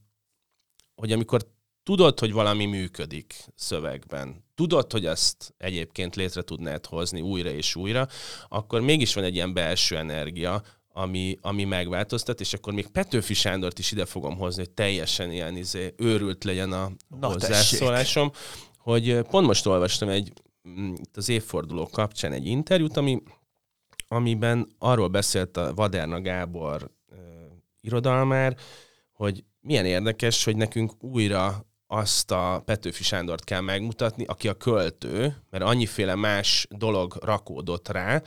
[0.95, 1.43] hogy amikor
[1.83, 8.09] tudod, hogy valami működik szövegben, tudod, hogy ezt egyébként létre tudnád hozni újra és újra,
[8.49, 10.63] akkor mégis van egy ilyen belső energia,
[10.99, 15.57] ami, ami megváltoztat, és akkor még Petőfi Sándort is ide fogom hozni, hogy teljesen ilyen
[15.57, 18.77] izé, őrült legyen a Na, hozzászólásom, tessék.
[18.79, 20.33] hogy pont most olvastam egy
[20.69, 23.23] mm, az évforduló kapcsán egy interjút, ami,
[24.09, 27.19] amiben arról beszélt a Vaderna Gábor uh,
[27.81, 28.57] irodalmár,
[29.13, 35.37] hogy milyen érdekes, hogy nekünk újra azt a Petőfi Sándort kell megmutatni, aki a költő,
[35.51, 38.23] mert annyiféle más dolog rakódott rá,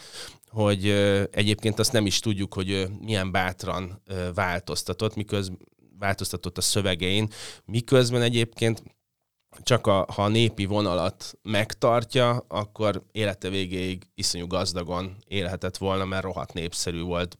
[0.52, 0.90] hogy
[1.32, 4.02] egyébként azt nem is tudjuk, hogy milyen bátran
[4.34, 5.60] változtatott, miközben
[6.00, 7.30] változtatott a szövegein,
[7.66, 8.84] miközben egyébként
[9.64, 16.24] csak a, ha a népi vonalat megtartja, akkor élete végéig iszonyú gazdagon élhetett volna, mert
[16.24, 17.38] rohadt népszerű volt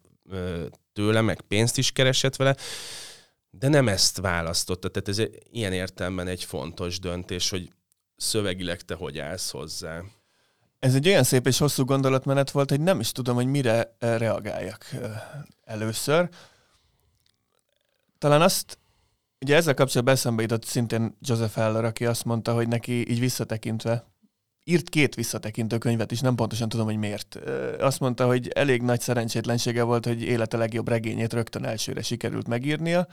[0.94, 2.56] tőle, meg pénzt is keresett vele,
[3.50, 4.90] de nem ezt választotta.
[4.90, 7.72] Tehát ez ilyen értelemben egy fontos döntés, hogy
[8.16, 10.02] szövegileg te hogy állsz hozzá.
[10.82, 14.86] Ez egy olyan szép és hosszú gondolatmenet volt, hogy nem is tudom, hogy mire reagáljak
[15.64, 16.30] először.
[18.18, 18.80] Talán azt
[19.42, 24.06] Ugye ezzel kapcsolatban eszembe jutott szintén Joseph Heller, aki azt mondta, hogy neki így visszatekintve,
[24.64, 27.40] írt két visszatekintő könyvet is, nem pontosan tudom, hogy miért.
[27.80, 33.08] Azt mondta, hogy elég nagy szerencsétlensége volt, hogy élete legjobb regényét rögtön elsőre sikerült megírnia,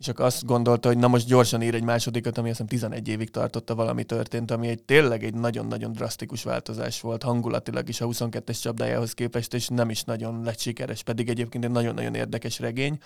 [0.00, 3.08] és akkor azt gondolta, hogy na most gyorsan ír egy másodikat, ami azt hiszem 11
[3.08, 8.06] évig tartotta valami történt, ami egy tényleg egy nagyon-nagyon drasztikus változás volt hangulatilag is a
[8.06, 12.98] 22-es csapdájához képest, és nem is nagyon lett sikeres, pedig egyébként egy nagyon-nagyon érdekes regény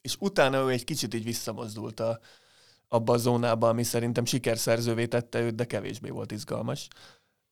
[0.00, 2.20] és utána ő egy kicsit így visszamozdult a,
[2.88, 6.88] abba a zónába, ami szerintem sikerszerzővé tette őt, de kevésbé volt izgalmas.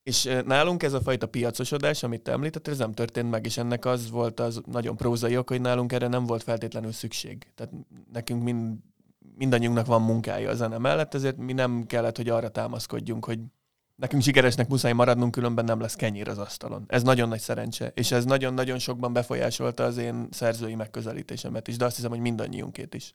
[0.03, 3.85] És nálunk ez a fajta piacosodás, amit te említettél, ez nem történt meg, és ennek
[3.85, 7.47] az volt az nagyon prózai ok, hogy nálunk erre nem volt feltétlenül szükség.
[7.55, 7.73] Tehát
[8.13, 8.77] nekünk mind,
[9.35, 13.39] mindannyiunknak van munkája a zene mellett, ezért mi nem kellett, hogy arra támaszkodjunk, hogy
[13.95, 16.83] nekünk sikeresnek muszáj maradnunk, különben nem lesz kenyér az asztalon.
[16.87, 21.85] Ez nagyon nagy szerencse, és ez nagyon-nagyon sokban befolyásolta az én szerzői megközelítésemet is, de
[21.85, 23.11] azt hiszem, hogy mindannyiunkét is.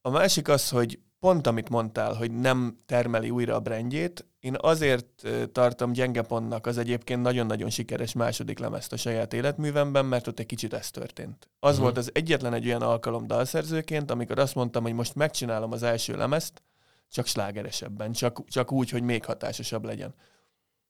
[0.00, 5.28] A másik az, hogy pont amit mondtál, hogy nem termeli újra a brandjét, én azért
[5.52, 10.46] tartom gyenge pontnak az egyébként nagyon-nagyon sikeres második lemezt a saját életművemben, mert ott egy
[10.46, 11.50] kicsit ez történt.
[11.58, 11.84] Az uh-huh.
[11.84, 16.16] volt az egyetlen egy olyan alkalom dalszerzőként, amikor azt mondtam, hogy most megcsinálom az első
[16.16, 16.62] lemezt,
[17.08, 20.14] csak slágeresebben, csak, csak úgy, hogy még hatásosabb legyen.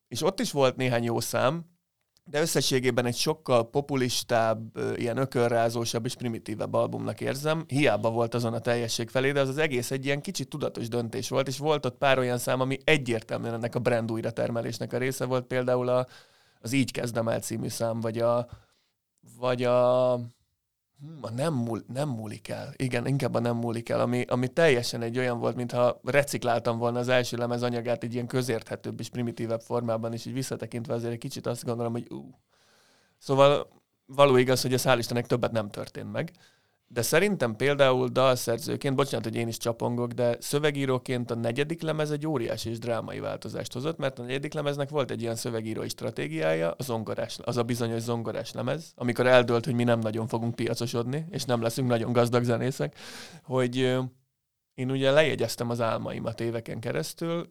[0.07, 1.65] És ott is volt néhány jó szám,
[2.25, 7.63] de összességében egy sokkal populistább, ilyen ökörrázósabb és primitívebb albumnak érzem.
[7.67, 11.29] Hiába volt azon a teljesség felé, de az az egész egy ilyen kicsit tudatos döntés
[11.29, 15.25] volt, és volt ott pár olyan szám, ami egyértelműen ennek a brand újratermelésnek a része
[15.25, 16.07] volt, például a,
[16.61, 18.47] az Így kezdem el című szám, vagy a,
[19.39, 20.19] vagy a
[21.21, 22.73] a nem, múl, nem múlik el.
[22.75, 26.99] Igen, inkább a nem múlik el, ami, ami teljesen egy olyan volt, mintha recikláltam volna
[26.99, 31.19] az első lemez anyagát egy ilyen közérthetőbb és primitívebb formában, és így visszatekintve azért egy
[31.19, 32.39] kicsit azt gondolom, hogy ú.
[33.17, 33.67] Szóval
[34.05, 36.31] való igaz, hogy a hál' Istennek többet nem történt meg.
[36.93, 42.27] De szerintem például dalszerzőként, bocsánat, hogy én is csapongok, de szövegíróként a negyedik lemez egy
[42.27, 46.83] óriási és drámai változást hozott, mert a negyedik lemeznek volt egy ilyen szövegírói stratégiája, a
[46.83, 51.43] zongorás, az a bizonyos zongorás lemez, amikor eldölt, hogy mi nem nagyon fogunk piacosodni, és
[51.43, 52.97] nem leszünk nagyon gazdag zenészek,
[53.43, 53.75] hogy
[54.73, 57.49] én ugye lejegyeztem az álmaimat éveken keresztül,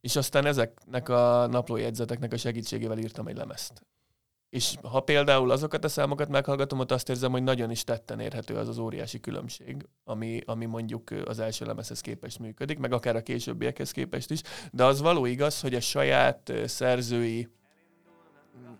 [0.00, 3.82] és aztán ezeknek a naplójegyzeteknek a segítségével írtam egy lemezt.
[4.50, 8.54] És ha például azokat a számokat meghallgatom, ott azt érzem, hogy nagyon is tetten érhető
[8.54, 13.22] az az óriási különbség, ami, ami mondjuk az első lemezhez képest működik, meg akár a
[13.22, 14.40] későbbiekhez képest is.
[14.72, 17.48] De az való igaz, hogy a saját szerzői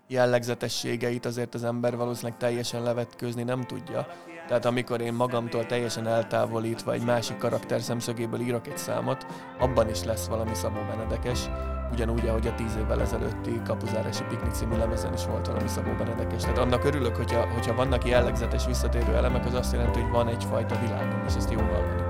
[0.07, 4.07] jellegzetességeit azért az ember valószínűleg teljesen levetkőzni nem tudja.
[4.47, 9.25] Tehát amikor én magamtól teljesen eltávolítva egy másik karakter szemszögéből írok egy számot,
[9.59, 11.49] abban is lesz valami Szabó Benedekes,
[11.91, 16.41] ugyanúgy, ahogy a tíz évvel ezelőtti Kapuzárási Piknik című lemezen is volt valami Szabó Benedekes.
[16.41, 20.79] Tehát annak örülök, hogyha, hogyha vannak jellegzetes visszatérő elemek, az azt jelenti, hogy van egyfajta
[20.81, 22.09] világom, és ezt jó hallani.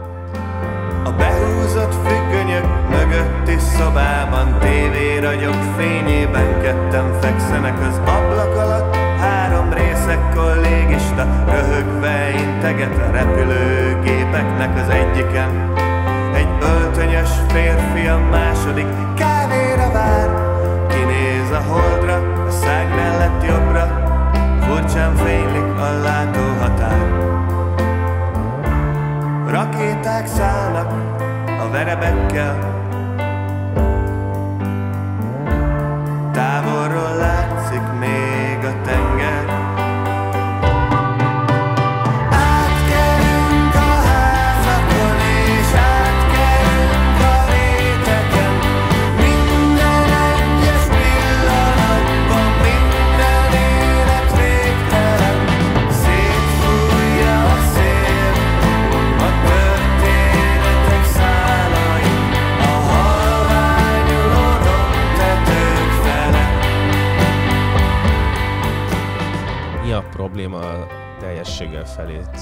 [1.04, 11.46] A behúzott függönyök mögötti szobában tévéragyok fényében ketten fekszenek az ablak alatt Három részek kollégista
[11.46, 15.89] röhögve integet a repülőgépeknek az egyiken Egy
[16.62, 20.30] öltönyös férfi a második kávéra vár.
[20.88, 24.08] Kinéz a holdra, a szág mellett jobbra.
[24.62, 27.08] Furcsán fénylik a látóhatár.
[29.48, 30.92] Rakéták szállnak
[31.60, 32.79] a verebekkel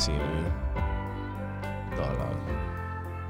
[0.07, 0.47] című
[1.95, 2.45] dallal.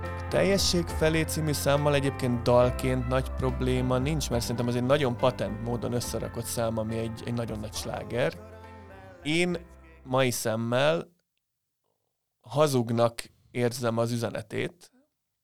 [0.02, 5.18] A Teljesség felé című számmal egyébként dalként nagy probléma nincs, mert szerintem az egy nagyon
[5.18, 8.34] patent módon összerakott szám, ami egy, egy nagyon nagy sláger.
[9.24, 9.58] Én
[10.04, 11.16] mai szemmel
[12.42, 14.92] hazugnak érzem az üzenetét,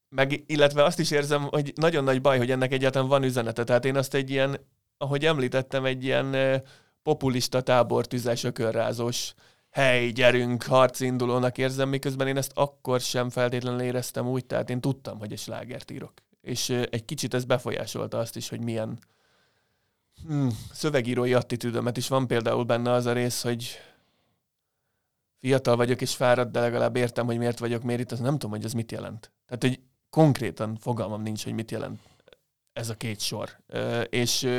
[0.10, 3.64] meg, illetve azt is érzem, hogy nagyon nagy baj, hogy ennek egyáltalán van üzenete.
[3.64, 4.58] Tehát én azt egy ilyen,
[4.98, 6.62] ahogy említettem, egy ilyen
[7.04, 9.34] populista tábortüzes, ökörrázós
[9.74, 15.20] hely, gyerünk, harcindulónak érzem, miközben én ezt akkor sem feltétlenül éreztem úgy, tehát én tudtam,
[15.20, 16.14] hogy egy slágert írok.
[16.42, 19.00] És egy kicsit ez befolyásolta azt is, hogy milyen
[20.28, 23.80] hmm, szövegírói attitűdömet is van például benne az a rész, hogy
[25.40, 28.52] fiatal vagyok és fáradt, de legalább értem, hogy miért vagyok miért itt, az nem tudom,
[28.52, 29.32] hogy ez mit jelent.
[29.46, 32.00] Tehát, hogy konkrétan fogalmam nincs, hogy mit jelent
[32.74, 33.50] ez a két sor.
[34.10, 34.50] És,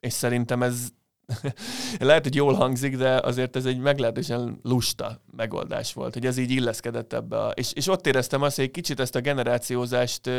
[0.00, 0.88] és szerintem ez
[1.98, 6.50] lehet, hogy jól hangzik, de azért ez egy meglehetősen lusta megoldás volt, hogy ez így
[6.50, 7.44] illeszkedett ebbe.
[7.44, 10.30] A, és, és ott éreztem azt, hogy egy kicsit ezt a generációzást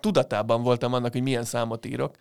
[0.00, 2.16] tudatában voltam annak, hogy milyen számot írok,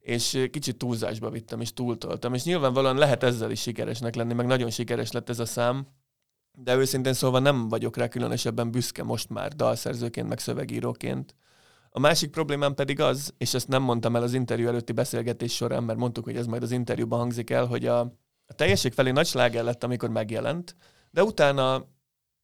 [0.00, 2.34] és kicsit túlzásba vittem, és túltoltam.
[2.34, 5.86] És nyilvánvalóan lehet ezzel is sikeresnek lenni, meg nagyon sikeres lett ez a szám,
[6.52, 11.34] de őszintén szóval nem vagyok rá különösebben büszke most már dalszerzőként, meg szövegíróként.
[11.96, 15.84] A másik problémám pedig az, és ezt nem mondtam el az interjú előtti beszélgetés során,
[15.84, 18.00] mert mondtuk, hogy ez majd az interjúban hangzik el, hogy a,
[18.46, 20.76] a teljesség felé nagy sláger lett, amikor megjelent,
[21.10, 21.88] de utána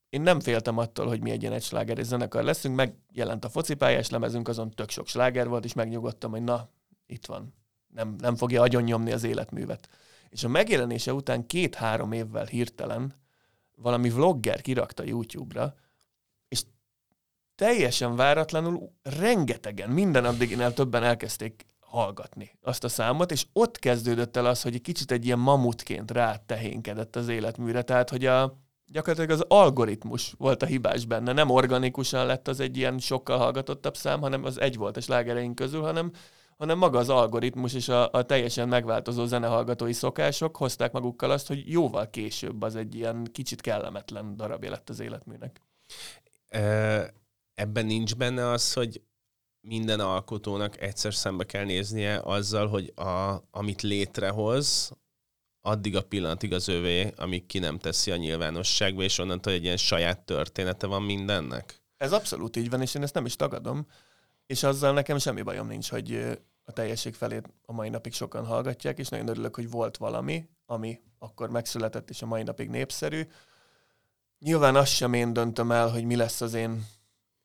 [0.09, 4.11] én nem féltem attól, hogy mi egy ilyen egy sláger zenekar leszünk, megjelent a focipályás
[4.11, 6.69] lemezünk, azon tök sok sláger volt, és megnyugodtam, hogy na,
[7.07, 7.55] itt van.
[7.87, 9.89] Nem, nem fogja agyon nyomni az életművet.
[10.29, 13.15] És a megjelenése után két-három évvel hirtelen
[13.75, 15.75] valami vlogger kirakta YouTube-ra,
[17.55, 24.47] teljesen váratlanul rengetegen, minden addiginál többen elkezdték hallgatni azt a számot, és ott kezdődött el
[24.47, 29.45] az, hogy egy kicsit egy ilyen mamutként rátehénkedett az életműre, tehát hogy a, gyakorlatilag az
[29.49, 34.45] algoritmus volt a hibás benne, nem organikusan lett az egy ilyen sokkal hallgatottabb szám, hanem
[34.45, 36.13] az egy volt a slágereink közül, hanem
[36.57, 41.71] hanem maga az algoritmus és a, a teljesen megváltozó zenehallgatói szokások hozták magukkal azt, hogy
[41.71, 45.61] jóval később az egy ilyen kicsit kellemetlen darabja lett az életműnek.
[47.63, 49.03] Ebben nincs benne az, hogy
[49.61, 54.93] minden alkotónak egyszer szembe kell néznie azzal, hogy a, amit létrehoz,
[55.61, 59.77] addig a pillanatig az övé, amíg ki nem teszi a nyilvánosságba, és onnantól egy ilyen
[59.77, 61.83] saját története van mindennek?
[61.97, 63.87] Ez abszolút így van, és én ezt nem is tagadom.
[64.47, 68.99] És azzal nekem semmi bajom nincs, hogy a teljesség felét a mai napig sokan hallgatják,
[68.99, 73.23] és nagyon örülök, hogy volt valami, ami akkor megszületett, és a mai napig népszerű.
[74.39, 76.85] Nyilván azt sem én döntöm el, hogy mi lesz az én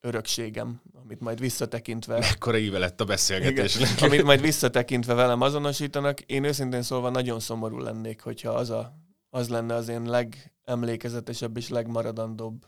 [0.02, 2.20] örökségem, amit majd visszatekintve...
[2.20, 3.76] Mekkora íve lett a beszélgetés.
[3.76, 6.22] Igen, amit majd visszatekintve velem azonosítanak.
[6.22, 8.94] Én őszintén szólva nagyon szomorú lennék, hogyha az, a,
[9.30, 10.02] az lenne az én
[10.66, 12.66] legemlékezetesebb és legmaradandóbb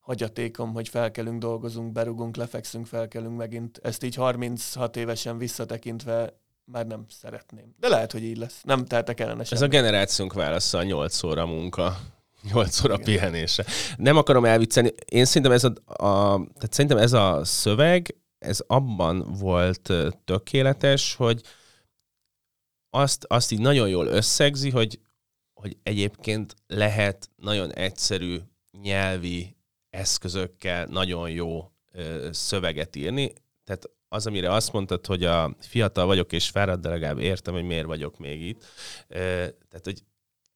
[0.00, 3.78] hagyatékom, hogy felkelünk, dolgozunk, berugunk, lefekszünk, felkelünk megint.
[3.82, 7.74] Ezt így 36 évesen visszatekintve már nem szeretném.
[7.78, 8.60] De lehet, hogy így lesz.
[8.62, 11.96] Nem teltek ellene Ez a generációnk válasza a 8 óra munka.
[12.52, 13.04] 8 óra Igen.
[13.04, 13.64] pihenése.
[13.96, 14.92] Nem akarom elviccelni.
[15.04, 15.72] Én szerintem ez a,
[16.04, 19.92] a, tehát szerintem ez a szöveg, ez abban volt
[20.24, 21.42] tökéletes, hogy
[22.90, 25.00] azt, azt így nagyon jól összegzi, hogy,
[25.60, 28.38] hogy egyébként lehet nagyon egyszerű
[28.82, 29.56] nyelvi
[29.90, 33.32] eszközökkel nagyon jó ö, szöveget írni.
[33.64, 37.64] Tehát az, amire azt mondtad, hogy a fiatal vagyok és fáradt, de legalább értem, hogy
[37.64, 38.64] miért vagyok még itt.
[39.08, 39.18] Ö,
[39.68, 40.02] tehát, hogy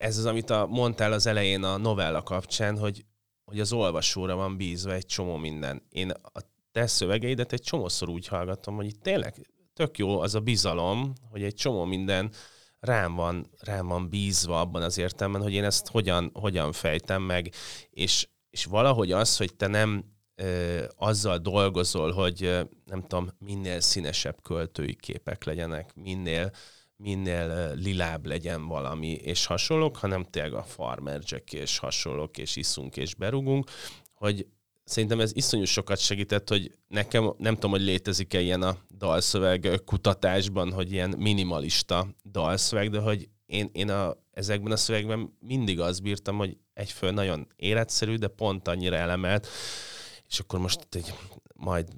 [0.01, 3.05] ez az, amit a, mondtál az elején a novella kapcsán, hogy,
[3.45, 5.83] hogy az olvasóra van bízva egy csomó minden.
[5.91, 6.41] Én a
[6.73, 11.43] te szövegeidet egy csomószor úgy hallgatom, hogy itt tényleg tök jó az a bizalom, hogy
[11.43, 12.33] egy csomó minden
[12.81, 17.53] rám van, rám van bízva abban az értelemben, hogy én ezt hogyan, hogyan fejtem meg,
[17.91, 23.81] és és valahogy az, hogy te nem ö, azzal dolgozol, hogy ö, nem tudom, minél
[23.81, 26.51] színesebb költői képek legyenek, minél,
[27.03, 32.97] minél lilább legyen valami, és hasonlók, hanem tényleg a Farmer Jack és hasonlók, és iszunk
[32.97, 33.71] és berugunk,
[34.15, 34.47] hogy
[34.85, 40.73] szerintem ez iszonyú sokat segített, hogy nekem nem tudom, hogy létezik-e ilyen a dalszöveg kutatásban,
[40.73, 46.37] hogy ilyen minimalista dalszöveg, de hogy én, én a, ezekben a szövegben mindig azt bírtam,
[46.37, 49.47] hogy egyfőn nagyon életszerű, de pont annyira elemelt,
[50.29, 51.15] és akkor most egy,
[51.55, 51.89] majd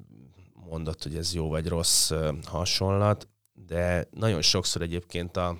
[0.55, 2.13] mondott, hogy ez jó vagy rossz
[2.45, 3.29] hasonlat,
[3.73, 5.57] de nagyon sokszor egyébként a,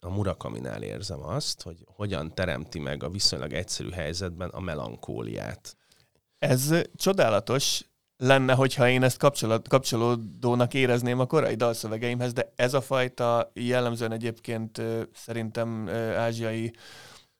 [0.00, 5.76] a Murakaminál érzem azt, hogy hogyan teremti meg a viszonylag egyszerű helyzetben a melankóliát.
[6.38, 7.84] Ez csodálatos
[8.16, 14.12] lenne, hogyha én ezt kapcsolat, kapcsolódónak érezném a korai dalszövegeimhez, de ez a fajta jellemzően
[14.12, 14.82] egyébként
[15.14, 16.72] szerintem ázsiai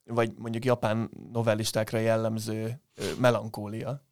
[0.05, 2.81] vagy mondjuk japán novellistákra jellemző
[3.19, 4.03] melankólia,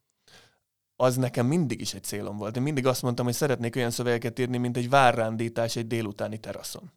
[0.96, 2.56] az nekem mindig is egy célom volt.
[2.56, 6.92] Én mindig azt mondtam, hogy szeretnék olyan szövegeket írni, mint egy várrándítás egy délutáni teraszon.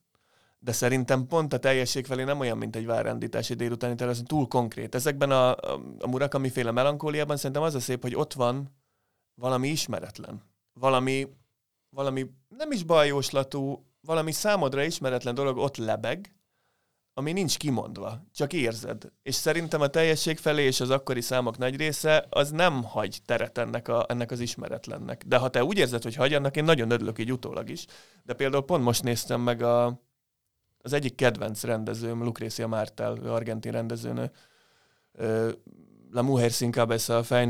[0.61, 4.47] de szerintem pont a teljesség felé nem olyan, mint egy várrendítási délutáni terv, ez túl
[4.47, 4.95] konkrét.
[4.95, 5.55] Ezekben a,
[5.99, 8.75] a, Murakami féle melankóliában szerintem az a szép, hogy ott van
[9.35, 10.43] valami ismeretlen.
[10.73, 11.27] Valami,
[11.89, 16.38] valami nem is bajóslatú, valami számodra ismeretlen dolog ott lebeg,
[17.19, 19.11] ami nincs kimondva, csak érzed.
[19.23, 23.57] És szerintem a teljesség felé és az akkori számok nagy része az nem hagy teret
[23.57, 25.23] ennek, a, ennek az ismeretlennek.
[25.25, 27.85] De ha te úgy érzed, hogy hagy, annak én nagyon örülök így utólag is.
[28.23, 30.01] De például pont most néztem meg a,
[30.81, 34.31] az egyik kedvenc rendezőm, Lucrecia Martel, argentin rendezőnő,
[36.11, 37.45] La Mujer sin cabeza, a Fej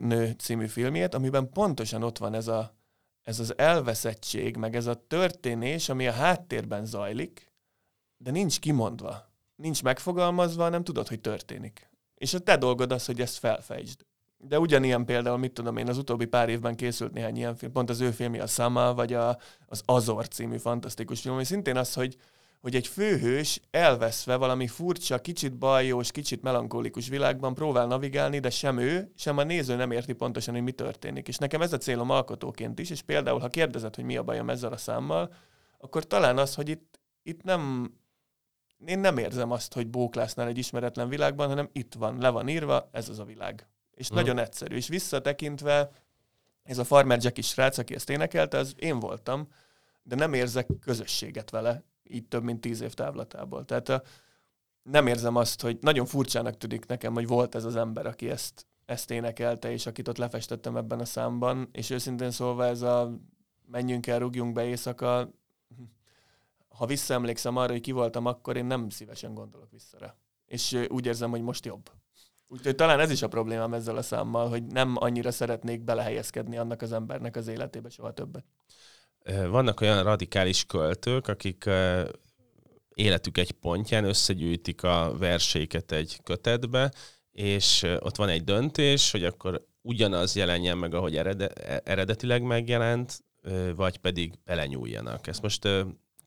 [0.00, 2.74] nő című filmjét, amiben pontosan ott van ez, a,
[3.22, 7.47] ez az elveszettség, meg ez a történés, ami a háttérben zajlik,
[8.18, 11.90] de nincs kimondva, nincs megfogalmazva, nem tudod, hogy történik.
[12.14, 14.06] És a te dolgod az, hogy ezt felfejtsd.
[14.38, 17.90] De ugyanilyen például, mit tudom én, az utóbbi pár évben készült néhány ilyen film, pont
[17.90, 21.94] az ő filmje a Sama, vagy a, az Azor című fantasztikus film, ami szintén az,
[21.94, 22.16] hogy,
[22.60, 28.78] hogy egy főhős elveszve valami furcsa, kicsit bajós, kicsit melankolikus világban próbál navigálni, de sem
[28.78, 31.28] ő, sem a néző nem érti pontosan, hogy mi történik.
[31.28, 34.50] És nekem ez a célom alkotóként is, és például, ha kérdezed, hogy mi a bajom
[34.50, 35.32] ezzel a számmal,
[35.78, 37.92] akkor talán az, hogy itt, itt nem,
[38.86, 42.88] én nem érzem azt, hogy bóklásznál egy ismeretlen világban, hanem itt van, le van írva,
[42.92, 43.68] ez az a világ.
[43.94, 44.14] És mm.
[44.14, 44.76] nagyon egyszerű.
[44.76, 45.90] És visszatekintve,
[46.62, 49.48] ez a Farmer Jack is srác, aki ezt énekelte, az én voltam,
[50.02, 53.64] de nem érzek közösséget vele így több mint tíz év távlatából.
[53.64, 54.02] Tehát
[54.82, 58.66] nem érzem azt, hogy nagyon furcsának tűnik nekem, hogy volt ez az ember, aki ezt,
[58.86, 63.18] ezt énekelte, és akit ott lefestettem ebben a számban, és őszintén szólva ez a
[63.66, 65.30] menjünk el, rúgjunk be éjszaka,
[66.78, 70.14] ha visszaemlékszem arra, hogy ki voltam akkor, én nem szívesen gondolok vissza rá.
[70.46, 71.90] És úgy érzem, hogy most jobb.
[72.46, 76.82] Úgyhogy talán ez is a problémám ezzel a számmal, hogy nem annyira szeretnék belehelyezkedni annak
[76.82, 78.44] az embernek az életébe soha többet
[79.50, 81.70] vannak olyan radikális költők, akik
[82.94, 86.92] életük egy pontján összegyűjtik a verseiket egy kötetbe,
[87.30, 91.48] és ott van egy döntés, hogy akkor ugyanaz jelenjen meg, ahogy erede,
[91.84, 93.24] eredetileg megjelent,
[93.76, 95.26] vagy pedig belenyúljanak.
[95.26, 95.68] Ezt most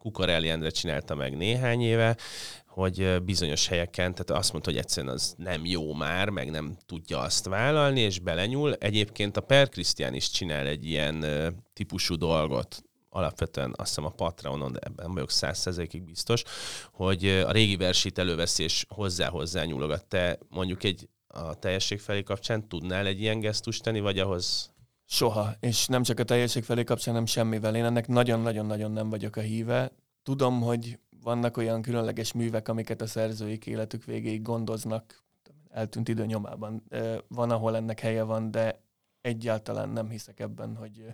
[0.02, 2.18] Kukorelli Endre csinálta meg néhány éve,
[2.66, 7.20] hogy bizonyos helyeken, tehát azt mondta, hogy egyszerűen az nem jó már, meg nem tudja
[7.20, 8.74] azt vállalni, és belenyúl.
[8.74, 11.26] Egyébként a Per Krisztián is csinál egy ilyen
[11.74, 16.44] típusú dolgot, alapvetően azt hiszem a Patreonon, de ebben vagyok százszerzékig biztos,
[16.92, 20.06] hogy a régi versét előveszi és hozzá-hozzá nyúlogat.
[20.06, 24.72] Te mondjuk egy a teljesség felé kapcsán tudnál egy ilyen gesztust tenni, vagy ahhoz
[25.14, 27.76] Soha, és nem csak a teljesség felé kapcsán, hanem semmivel.
[27.76, 29.92] Én ennek nagyon-nagyon-nagyon nem vagyok a híve.
[30.24, 35.24] Tudom, hogy vannak olyan különleges művek, amiket a szerzőik életük végéig gondoznak,
[35.70, 36.84] eltűnt idő nyomában.
[37.28, 38.82] Van, ahol ennek helye van, de
[39.22, 41.06] egyáltalán nem hiszek ebben, hogy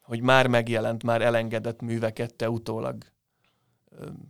[0.00, 3.04] hogy már megjelent, már elengedett műveket te utólag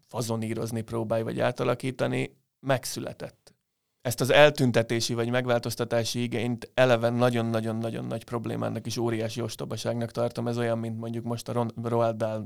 [0.07, 3.50] fazonírozni próbálj, vagy átalakítani, megszületett.
[4.03, 10.49] Ezt az eltüntetési vagy megváltoztatási igényt eleven nagyon-nagyon-nagyon nagy problémának és óriási ostobaságnak tartom.
[10.49, 12.43] Ez olyan, mint mondjuk most a Roald Dahl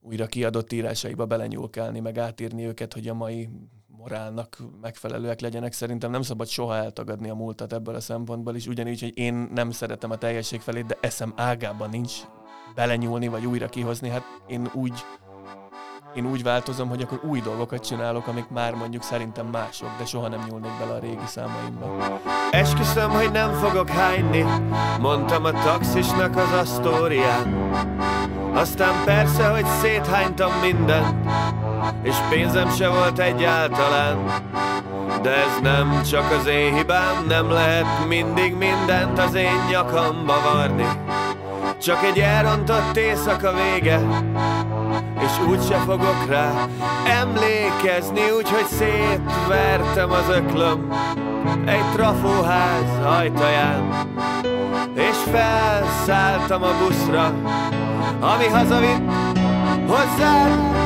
[0.00, 3.48] újra kiadott írásaiba belenyúlkálni, meg átírni őket, hogy a mai
[3.86, 5.72] morálnak megfelelőek legyenek.
[5.72, 9.70] Szerintem nem szabad soha eltagadni a múltat ebből a szempontból is, ugyanígy, hogy én nem
[9.70, 12.12] szeretem a teljesség felé, de eszem ágában nincs
[12.74, 14.08] belenyúlni, vagy újra kihozni.
[14.08, 14.94] Hát én úgy,
[16.14, 20.28] én úgy változom, hogy akkor új dolgokat csinálok, amik már mondjuk szerintem mások, de soha
[20.28, 22.18] nem nyúlnék bele a régi számaimba.
[22.50, 24.44] Esküszöm, hogy nem fogok hányni,
[25.00, 27.70] mondtam a taxisnak az asztórián.
[28.54, 31.30] Aztán persze, hogy széthánytam mindent,
[32.02, 34.24] és pénzem se volt egyáltalán.
[35.22, 40.86] De ez nem csak az én hibám, nem lehet mindig mindent az én nyakamba varni.
[41.78, 44.00] Csak egy elrontott éjszaka vége,
[45.20, 46.52] és úgyse fogok rá
[47.20, 50.88] emlékezni, úgyhogy szétvertem az öklöm
[51.66, 54.06] egy trafóház ajtaján,
[54.94, 57.34] és felszálltam a buszra,
[58.20, 59.10] ami hazavitt
[59.88, 60.78] hozzám.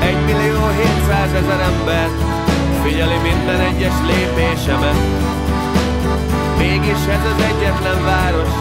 [0.00, 2.08] Egy millió hétszázezer ember
[2.82, 4.96] figyeli minden egyes lépésemet.
[6.58, 8.54] Mégis ez az egyetlen város,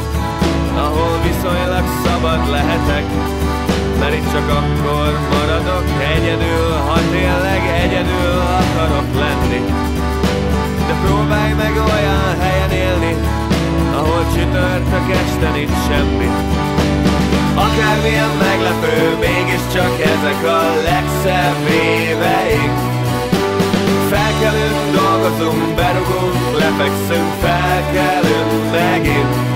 [0.75, 3.03] ahol viszonylag szabad lehetek.
[4.03, 5.85] Mert itt csak akkor maradok
[6.15, 9.61] egyedül, ha tényleg egyedül akarok lenni.
[10.87, 13.15] De próbálj meg olyan helyen élni,
[13.95, 16.29] ahol csütörtök este nincs semmi.
[17.55, 22.77] Akármilyen meglepő, mégiscsak ezek a legszebb éveink
[24.09, 29.52] Felkelünk, dolgozunk, berugunk, lefekszünk, felkelünk megint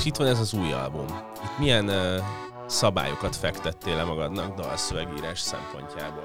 [0.00, 1.06] És itt van ez az új album.
[1.44, 2.24] Itt milyen uh,
[2.66, 6.22] szabályokat fektettél le magadnak dalszövegírás szempontjából?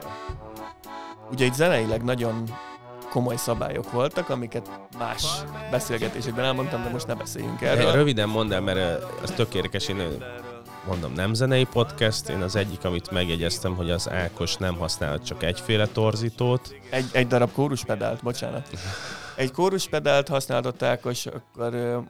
[1.31, 2.43] Ugye itt zeneileg nagyon
[3.09, 5.25] komoly szabályok voltak, amiket más
[5.71, 7.85] beszélgetésekben elmondtam, de most ne beszéljünk erről.
[7.85, 10.23] De röviden mondd el, mert az tök érdekes, én
[10.87, 15.43] mondom, nem zenei podcast, én az egyik, amit megjegyeztem, hogy az Ákos nem használ csak
[15.43, 16.75] egyféle torzítót.
[16.89, 18.69] Egy, egy darab kóruspedált, bocsánat.
[19.35, 22.03] Egy kóruspedált használtott Ákos, akkor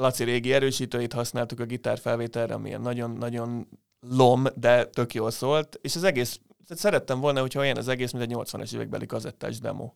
[0.00, 3.68] Laci régi erősítőit használtuk a gitárfelvételre, ami nagyon-nagyon
[4.00, 8.12] lom, de tök jól szólt, és az egész, tehát szerettem volna, hogyha olyan az egész,
[8.12, 9.92] mint egy 80-es évekbeli kazettás demo.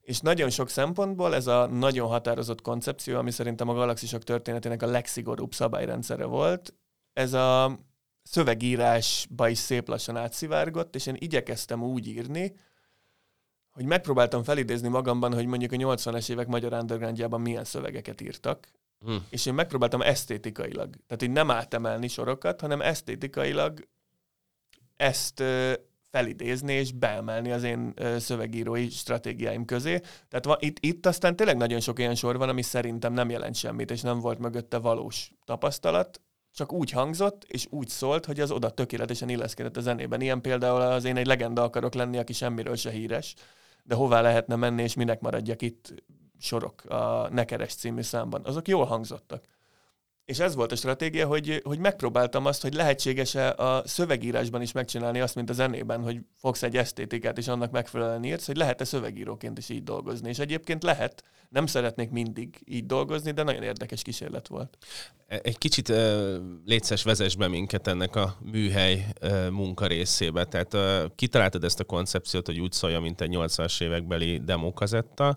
[0.00, 4.86] És nagyon sok szempontból ez a nagyon határozott koncepció, ami szerintem a galaxisok történetének a
[4.86, 6.74] legszigorúbb szabályrendszere volt,
[7.12, 7.78] ez a
[8.22, 12.54] szövegírásba is szép lassan átszivárgott, és én igyekeztem úgy írni,
[13.70, 18.68] hogy megpróbáltam felidézni magamban, hogy mondjuk a 80-es évek magyar undergroundjában milyen szövegeket írtak,
[19.04, 19.26] hmm.
[19.30, 23.88] és én megpróbáltam esztétikailag, tehát így nem átemelni sorokat, hanem esztétikailag
[24.96, 25.42] ezt
[26.10, 30.00] felidézni és beemelni az én szövegírói stratégiáim közé.
[30.28, 33.54] Tehát va, itt, itt aztán tényleg nagyon sok olyan sor van, ami szerintem nem jelent
[33.54, 36.20] semmit, és nem volt mögötte valós tapasztalat,
[36.54, 40.20] csak úgy hangzott, és úgy szólt, hogy az oda tökéletesen illeszkedett a zenében.
[40.20, 43.34] Ilyen például az én egy legenda akarok lenni, aki semmiről se híres,
[43.82, 45.94] de hová lehetne menni, és minek maradjak itt
[46.38, 48.44] sorok a Nekeres című számban.
[48.44, 49.44] Azok jól hangzottak.
[50.26, 55.20] És ez volt a stratégia, hogy, hogy megpróbáltam azt, hogy lehetséges-e a szövegírásban is megcsinálni
[55.20, 59.58] azt, mint a zenében, hogy fogsz egy esztétikát, és annak megfelelően írsz, hogy lehet-e szövegíróként
[59.58, 60.28] is így dolgozni.
[60.28, 64.76] És egyébként lehet, nem szeretnék mindig így dolgozni, de nagyon érdekes kísérlet volt.
[65.26, 70.44] Egy kicsit uh, létszes vezess be minket ennek a műhely uh, munka részébe.
[70.44, 70.76] Tehát
[71.14, 75.36] kitaláltad ezt a koncepciót, hogy úgy szólja, mint egy 80-as évekbeli demokazetta,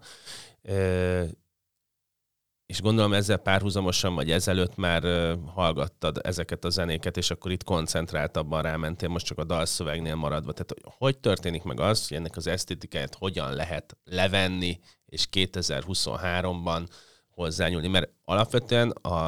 [2.66, 5.04] és gondolom ezzel párhuzamosan, vagy ezelőtt már
[5.46, 10.52] hallgattad ezeket a zenéket, és akkor itt koncentráltabban rámentél, most csak a dalszövegnél maradva.
[10.52, 16.88] Tehát hogy történik meg az, hogy ennek az esztétikáját hogyan lehet levenni, és 2023-ban
[17.30, 17.88] hozzányúlni?
[17.88, 19.20] Mert alapvetően a,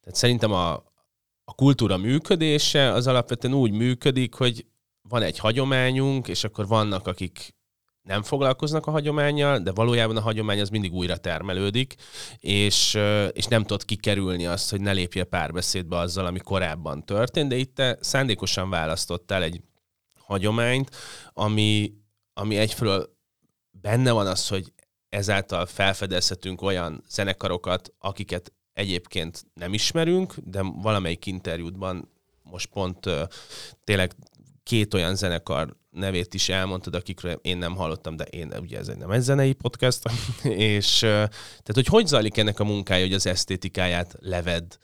[0.00, 0.72] tehát szerintem a,
[1.44, 4.66] a kultúra működése az alapvetően úgy működik, hogy
[5.08, 7.54] van egy hagyományunk, és akkor vannak, akik
[8.06, 11.94] nem foglalkoznak a hagyományjal, de valójában a hagyomány az mindig újra termelődik,
[12.38, 12.98] és,
[13.32, 17.74] és nem tudod kikerülni azt, hogy ne lépje párbeszédbe azzal, ami korábban történt, de itt
[17.74, 19.60] te szándékosan választottál egy
[20.18, 20.90] hagyományt,
[21.32, 21.92] ami,
[22.32, 23.16] ami egyfelől
[23.70, 24.72] benne van az, hogy
[25.08, 32.10] ezáltal felfedezhetünk olyan zenekarokat, akiket egyébként nem ismerünk, de valamelyik interjútban
[32.42, 33.10] most pont
[33.84, 34.14] tényleg
[34.62, 38.96] két olyan zenekar nevét is elmondtad, akikről én nem hallottam, de én ugye ez egy
[38.96, 40.02] nem egy zenei podcast,
[40.72, 44.78] és tehát hogy hogy zajlik ennek a munkája, hogy az esztétikáját leved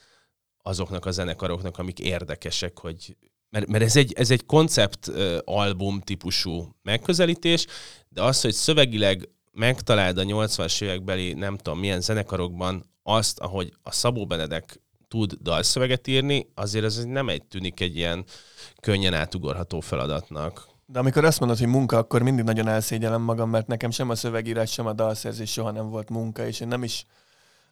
[0.63, 3.17] azoknak a zenekaroknak, amik érdekesek, hogy
[3.51, 5.07] mert, mert ez egy, ez egy koncept
[5.45, 7.67] album típusú megközelítés,
[8.09, 13.93] de az, hogy szövegileg megtaláld a 80-as évekbeli nem tudom milyen zenekarokban azt, ahogy a
[13.93, 18.25] Szabó Benedek tud dalszöveget írni, azért ez nem egy tűnik egy ilyen
[18.81, 20.72] könnyen átugorható feladatnak.
[20.93, 24.15] De amikor azt mondod, hogy munka, akkor mindig nagyon elszégyelem magam, mert nekem sem a
[24.15, 27.07] szövegírás, sem a dalszerzés soha nem volt munka, és én nem is,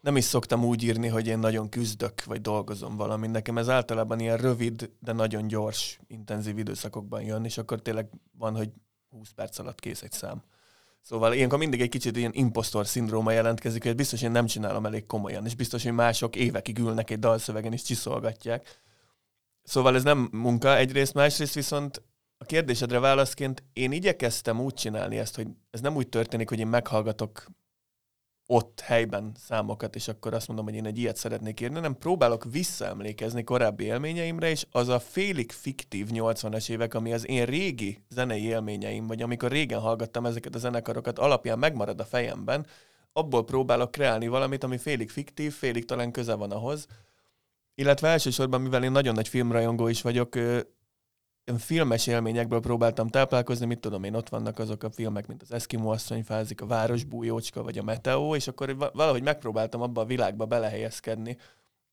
[0.00, 3.26] nem is szoktam úgy írni, hogy én nagyon küzdök, vagy dolgozom valami.
[3.26, 8.08] Nekem ez általában ilyen rövid, de nagyon gyors, intenzív időszakokban jön, és akkor tényleg
[8.38, 8.70] van, hogy
[9.10, 10.42] 20 perc alatt kész egy szám.
[11.00, 15.06] Szóval ilyenkor mindig egy kicsit ilyen impostor szindróma jelentkezik, hogy biztos én nem csinálom elég
[15.06, 18.80] komolyan, és biztos, hogy mások évekig ülnek egy dalszövegen és csiszolgatják.
[19.62, 22.02] Szóval ez nem munka egyrészt, másrészt viszont
[22.42, 26.66] a kérdésedre válaszként én igyekeztem úgy csinálni ezt, hogy ez nem úgy történik, hogy én
[26.66, 27.46] meghallgatok
[28.46, 32.44] ott helyben számokat, és akkor azt mondom, hogy én egy ilyet szeretnék írni, nem próbálok
[32.44, 38.44] visszaemlékezni korábbi élményeimre, és az a félig fiktív 80-as évek, ami az én régi zenei
[38.44, 42.66] élményeim, vagy amikor régen hallgattam ezeket a zenekarokat, alapján megmarad a fejemben,
[43.12, 46.86] abból próbálok kreálni valamit, ami félig fiktív, félig talán köze van ahhoz.
[47.74, 50.36] Illetve elsősorban, mivel én nagyon nagy filmrajongó is vagyok,
[51.58, 55.90] filmes élményekből próbáltam táplálkozni, mit tudom én, ott vannak azok a filmek, mint az Eskimo
[55.90, 61.36] asszony fázik, a Városbújócska, vagy a Meteo, és akkor valahogy megpróbáltam abba a világba belehelyezkedni,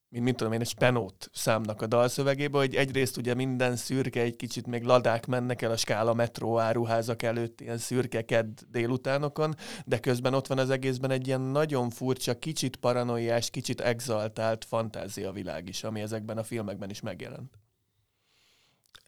[0.09, 4.35] mint mit tudom én, egy spenót számnak a dalszövegébe, hogy egyrészt ugye minden szürke, egy
[4.35, 9.99] kicsit még ladák mennek el a skála metró áruházak előtt, ilyen szürke kedd délutánokon, de
[9.99, 15.67] közben ott van az egészben egy ilyen nagyon furcsa, kicsit paranoiás, kicsit exaltált fantázia világ
[15.67, 17.57] is, ami ezekben a filmekben is megjelent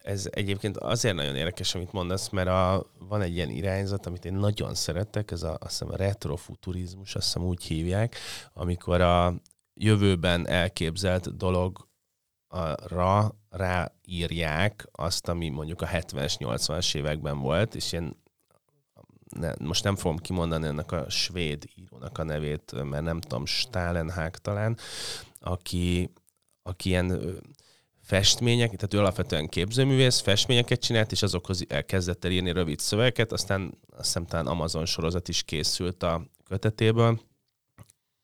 [0.02, 4.34] ez egyébként azért nagyon érdekes, amit mondasz, mert a, van egy ilyen irányzat, amit én
[4.34, 8.16] nagyon szeretek, ez a, azt hiszem a retrofuturizmus, azt hiszem úgy hívják,
[8.52, 9.34] amikor a
[9.74, 11.88] jövőben elképzelt dolog
[12.48, 18.18] arra ráírják azt, ami mondjuk a 70-es, 80-as években volt, és én
[19.36, 24.38] ne, most nem fogom kimondani ennek a svéd írónak a nevét, mert nem tudom, Stalenhák
[24.38, 24.76] talán,
[25.40, 26.12] aki,
[26.62, 27.38] aki ilyen
[28.10, 33.78] festmények, tehát ő alapvetően képzőművész, festményeket csinált, és azokhoz elkezdett el írni rövid szövegeket, aztán
[33.90, 37.20] azt hiszem talán Amazon sorozat is készült a kötetéből,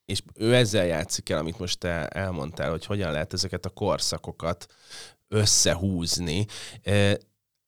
[0.05, 4.67] és ő ezzel játszik el, amit most te elmondtál, hogy hogyan lehet ezeket a korszakokat
[5.29, 6.47] összehúzni.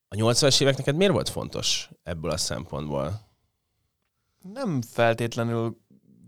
[0.09, 3.29] A 80-as évek neked miért volt fontos ebből a szempontból?
[4.53, 5.79] Nem feltétlenül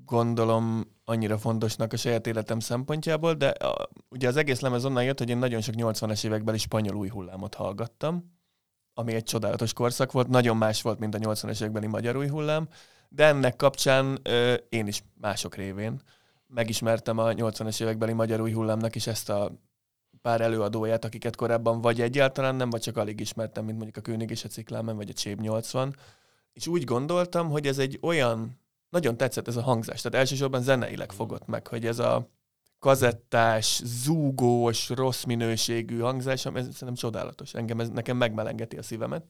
[0.04, 5.18] gondolom annyira fontosnak a saját életem szempontjából, de a, ugye az egész lemez onnan jött,
[5.18, 8.38] hogy én nagyon sok 80-es évekbeli spanyol új hullámot hallgattam,
[8.94, 12.68] ami egy csodálatos korszak volt, nagyon más volt, mint a 80-es évekbeli magyar új hullám,
[13.08, 16.00] de ennek kapcsán ö, én is mások révén
[16.46, 19.52] megismertem a 80-es évekbeli magyar új hullámnak is ezt a
[20.22, 24.30] pár előadóját, akiket korábban vagy egyáltalán nem, vagy csak alig ismertem, mint mondjuk a König
[24.30, 25.96] és a Ciklámen, vagy a Csép 80.
[26.52, 28.59] És úgy gondoltam, hogy ez egy olyan,
[28.90, 32.30] nagyon tetszett ez a hangzás, tehát elsősorban zeneileg fogott meg, hogy ez a
[32.78, 37.54] kazettás, zúgós, rossz minőségű hangzás, ez szerintem csodálatos.
[37.54, 39.24] Engem ez nekem megmelengeti a szívemet.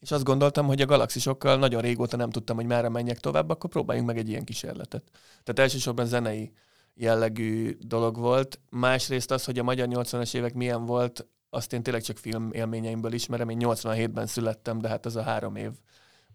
[0.00, 3.70] És azt gondoltam, hogy a galaxisokkal nagyon régóta nem tudtam, hogy merre menjek tovább, akkor
[3.70, 5.02] próbáljunk meg egy ilyen kísérletet.
[5.42, 6.52] Tehát elsősorban zenei
[6.94, 8.60] jellegű dolog volt.
[8.70, 13.12] Másrészt az, hogy a magyar 80-as évek milyen volt, azt én tényleg csak film élményeimből
[13.12, 13.48] ismerem.
[13.48, 15.70] Én 87-ben születtem, de hát ez a három év,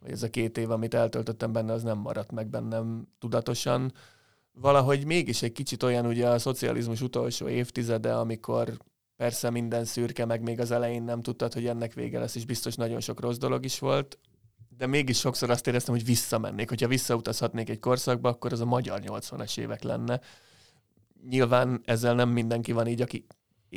[0.06, 3.94] ez a két év, amit eltöltöttem benne, az nem maradt meg bennem tudatosan.
[4.52, 8.78] Valahogy mégis egy kicsit olyan ugye a szocializmus utolsó évtizede, amikor
[9.16, 12.76] persze minden szürke, meg még az elején nem tudtad, hogy ennek vége lesz, és biztos
[12.76, 14.20] nagyon sok rossz dolog is volt,
[14.78, 16.70] de mégis sokszor azt éreztem, hogy visszamennék.
[16.70, 20.20] Hogyha visszautazhatnék egy korszakba, akkor az a magyar 80-as évek lenne.
[21.30, 23.26] Nyilván ezzel nem mindenki van így, aki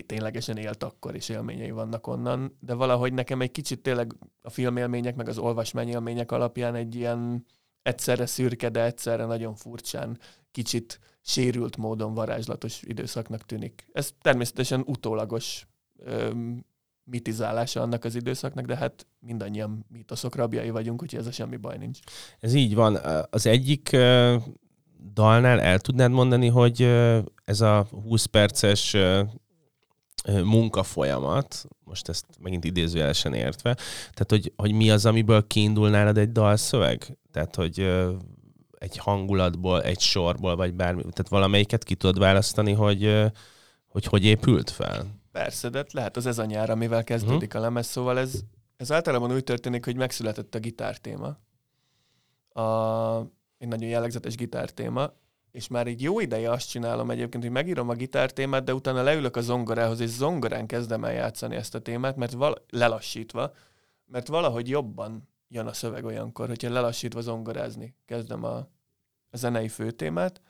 [0.06, 5.16] ténylegesen élt akkor, és élményei vannak onnan, de valahogy nekem egy kicsit tényleg a filmélmények,
[5.16, 7.46] meg az olvasmányélmények alapján egy ilyen
[7.82, 10.18] egyszerre szürke, de egyszerre nagyon furcsán,
[10.50, 13.88] kicsit sérült módon varázslatos időszaknak tűnik.
[13.92, 15.66] Ez természetesen utólagos
[15.96, 16.64] öm,
[17.04, 21.78] mitizálása annak az időszaknak, de hát mindannyian mítoszok rabjai vagyunk, úgyhogy ez a semmi baj
[21.78, 21.98] nincs.
[22.40, 22.98] Ez így van.
[23.30, 23.96] Az egyik
[25.12, 26.82] dalnál el tudnád mondani, hogy
[27.44, 28.96] ez a 20 perces
[30.44, 36.32] munkafolyamat, most ezt megint idézőjelesen értve, tehát hogy, hogy mi az, amiből kiindul nálad egy
[36.32, 37.18] dalszöveg?
[37.32, 37.78] Tehát, hogy
[38.78, 43.30] egy hangulatból, egy sorból, vagy bármi, tehát valamelyiket ki tudod választani, hogy
[43.92, 45.06] hogy, hogy épült fel?
[45.32, 47.60] Persze, de lehet az ez a nyár, amivel kezdődik uh-huh.
[47.60, 48.40] a lemez, szóval ez,
[48.76, 51.36] ez általában úgy történik, hogy megszületett a gitártéma.
[52.62, 53.18] A,
[53.58, 55.12] egy nagyon jellegzetes gitártéma,
[55.52, 59.36] és már egy jó ideje azt csinálom egyébként, hogy megírom a gitártémát, de utána leülök
[59.36, 63.52] a zongorához, és zongorán kezdem el játszani ezt a témát, mert val- lelassítva,
[64.04, 68.56] mert valahogy jobban jön a szöveg olyankor, hogyha lelassítva zongorázni kezdem a,
[69.30, 70.40] a zenei főtémát,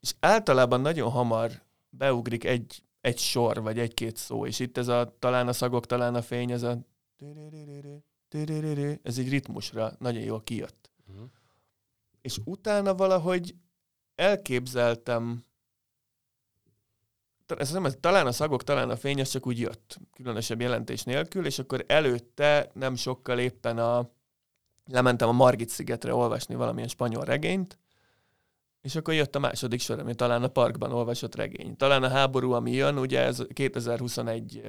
[0.00, 5.16] és általában nagyon hamar beugrik egy, egy sor, vagy egy-két szó, és itt ez a
[5.18, 6.78] talán a szagok, talán a fény, ez a
[9.02, 10.90] ez egy ritmusra nagyon jól kijött.
[11.06, 11.24] Uh-huh.
[12.20, 13.54] És utána valahogy
[14.14, 15.44] elképzeltem,
[17.46, 21.46] ez nem, talán a szagok, talán a fény, az csak úgy jött, különösebb jelentés nélkül,
[21.46, 24.10] és akkor előtte nem sokkal éppen a,
[24.86, 27.78] lementem a Margit szigetre olvasni valamilyen spanyol regényt,
[28.82, 31.76] és akkor jött a második sor, ami talán a parkban olvasott regény.
[31.76, 34.62] Talán a háború, ami jön, ugye ez 2021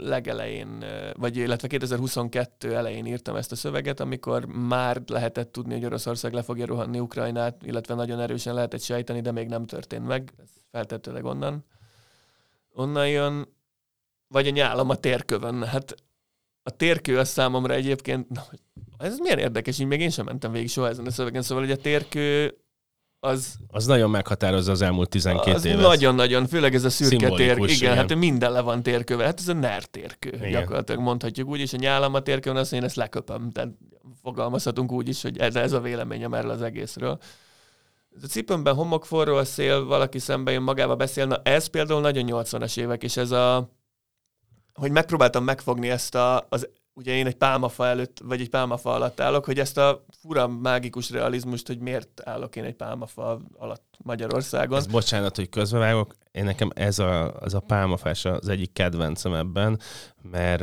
[0.00, 0.84] legelején,
[1.14, 6.42] vagy illetve 2022 elején írtam ezt a szöveget, amikor már lehetett tudni, hogy Oroszország le
[6.42, 10.32] fogja rohanni Ukrajnát, illetve nagyon erősen lehetett sejteni, de még nem történt meg.
[10.42, 11.64] Ez feltetőleg onnan.
[12.72, 13.48] Onnan jön,
[14.28, 15.64] vagy a nyálam a térkövön.
[15.64, 15.94] Hát
[16.62, 18.44] a térkő az számomra egyébként, na,
[18.98, 21.72] ez milyen érdekes, így még én sem mentem végig soha ezen a szövegen, szóval hogy
[21.72, 22.58] a térkő
[23.26, 23.54] az...
[23.68, 25.80] Az nagyon meghatározza az elmúlt 12 az évet.
[25.80, 27.56] Nagyon-nagyon, főleg ez a szürke tér.
[27.56, 29.24] Igen, igen, hát minden le van térköve.
[29.24, 30.50] Hát ez a NER térkő, igen.
[30.50, 33.50] gyakorlatilag mondhatjuk úgy, és a nyálam a térkőn, azt én ezt leköpöm.
[33.50, 33.70] Tehát
[34.22, 37.18] fogalmazhatunk úgy is, hogy ez, ez a véleményem erről az egészről.
[38.22, 41.26] A cipőmben homok, forró a szél, valaki szembe jön magába beszél.
[41.26, 43.74] Na ez például nagyon 80-as évek, és ez a
[44.76, 49.20] hogy megpróbáltam megfogni ezt a, az ugye én egy pálmafa előtt, vagy egy pálmafa alatt
[49.20, 54.78] állok, hogy ezt a fura mágikus realizmust, hogy miért állok én egy pálmafa alatt Magyarországon.
[54.78, 59.80] Ez bocsánat, hogy közbevágok, én nekem ez a, az a pálmafás az egyik kedvencem ebben,
[60.22, 60.62] mert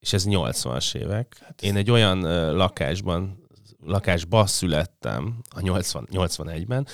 [0.00, 1.36] és ez 80-as évek.
[1.44, 2.20] Hát én egy olyan
[2.56, 3.46] lakásban
[3.84, 6.86] lakásba születtem a 80, 81-ben,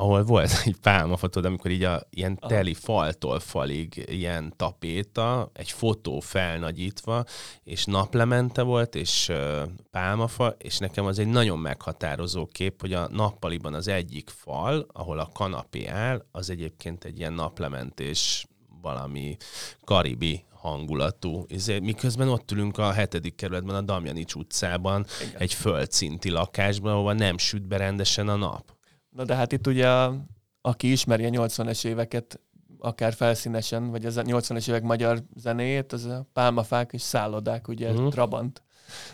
[0.00, 6.20] ahol volt egy pálmafotod, amikor így a ilyen teli faltól falig ilyen tapéta, egy fotó
[6.20, 7.24] felnagyítva,
[7.64, 13.08] és naplemente volt, és uh, pálmafa, és nekem az egy nagyon meghatározó kép, hogy a
[13.08, 18.46] nappaliban az egyik fal, ahol a kanapé áll, az egyébként egy ilyen naplementés
[18.82, 19.36] valami
[19.84, 21.46] karibi hangulatú.
[21.82, 25.40] Miközben ott ülünk a hetedik kerületben, a Damjanics utcában, Igen.
[25.40, 28.78] egy földszinti lakásban, ahova nem süt be rendesen a nap.
[29.10, 29.88] Na de hát itt ugye,
[30.60, 32.40] aki ismeri a 80-es éveket,
[32.78, 38.10] akár felszínesen, vagy a 80-es évek magyar zenéjét, az a pálmafák és szállodák, ugye, uh-huh.
[38.10, 38.62] Trabant.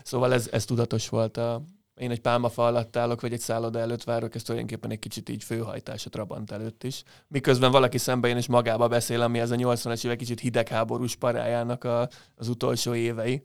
[0.02, 1.62] Szóval ez, ez tudatos volt a,
[1.94, 5.44] én egy pálmafa alatt állok, vagy egy szálloda előtt várok, ez tulajdonképpen egy kicsit így
[5.44, 7.02] főhajtás a Trabant előtt is.
[7.28, 11.84] Miközben valaki szembe jön és magába beszél, ami ez a 80-as évek kicsit hidegháborús parájának
[11.84, 13.42] a, az utolsó évei.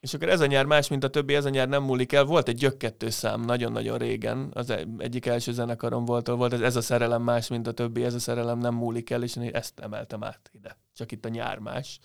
[0.00, 2.24] És akkor ez a nyár más, mint a többi, ez a nyár nem múlik el.
[2.24, 6.76] Volt egy gyökkettő szám nagyon-nagyon régen, az e- egyik első zenekarom volt, volt ez, ez
[6.76, 9.80] a szerelem más, mint a többi, ez a szerelem nem múlik el, és én ezt
[9.80, 10.78] emeltem át ide.
[10.94, 11.98] Csak itt a nyár más.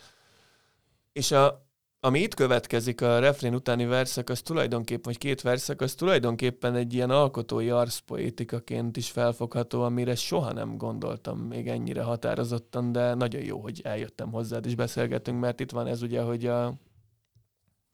[1.12, 1.66] És a,
[2.00, 6.94] ami itt következik, a refrén utáni verszak, az tulajdonképpen, vagy két verszak, az tulajdonképpen egy
[6.94, 13.60] ilyen alkotói arszpoétikaként is felfogható, amire soha nem gondoltam még ennyire határozottan, de nagyon jó,
[13.60, 16.74] hogy eljöttem hozzád és beszélgetünk, mert itt van ez ugye, hogy, a,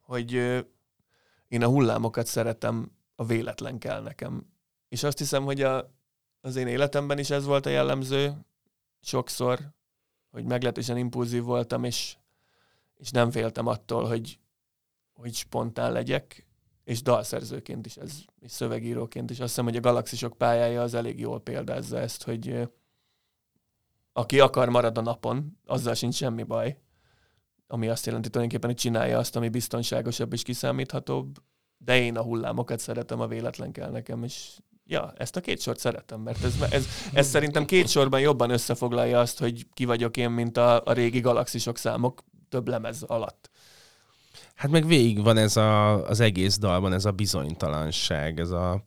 [0.10, 0.32] hogy
[1.48, 4.46] én a hullámokat szeretem, a véletlen kell nekem.
[4.88, 5.94] És azt hiszem, hogy a,
[6.42, 8.46] az én életemben is ez volt a jellemző,
[9.02, 9.60] sokszor,
[10.32, 12.18] hogy meglehetősen impulzív voltam, és
[13.00, 14.40] és nem féltem attól, hogy,
[15.14, 16.48] hogy spontán legyek,
[16.84, 19.40] és dalszerzőként is, ez, és szövegíróként is.
[19.40, 22.70] Azt hiszem, hogy a galaxisok pályája az elég jól példázza ezt, hogy
[24.14, 26.78] aki akar marad a napon, azzal sincs semmi baj,
[27.72, 31.38] ami azt jelenti tulajdonképpen, hogy csinálja azt, ami biztonságosabb és kiszámíthatóbb,
[31.78, 35.80] de én a hullámokat szeretem, a véletlen kell nekem, és ja, ezt a két sort
[35.80, 40.30] szeretem, mert ez, ez, ez szerintem két sorban jobban összefoglalja azt, hogy ki vagyok én,
[40.30, 43.50] mint a, a régi galaxisok számok több lemez alatt.
[44.56, 48.82] Hát meg végig van ez a, az egész dalban, ez a bizonytalanság, ez a,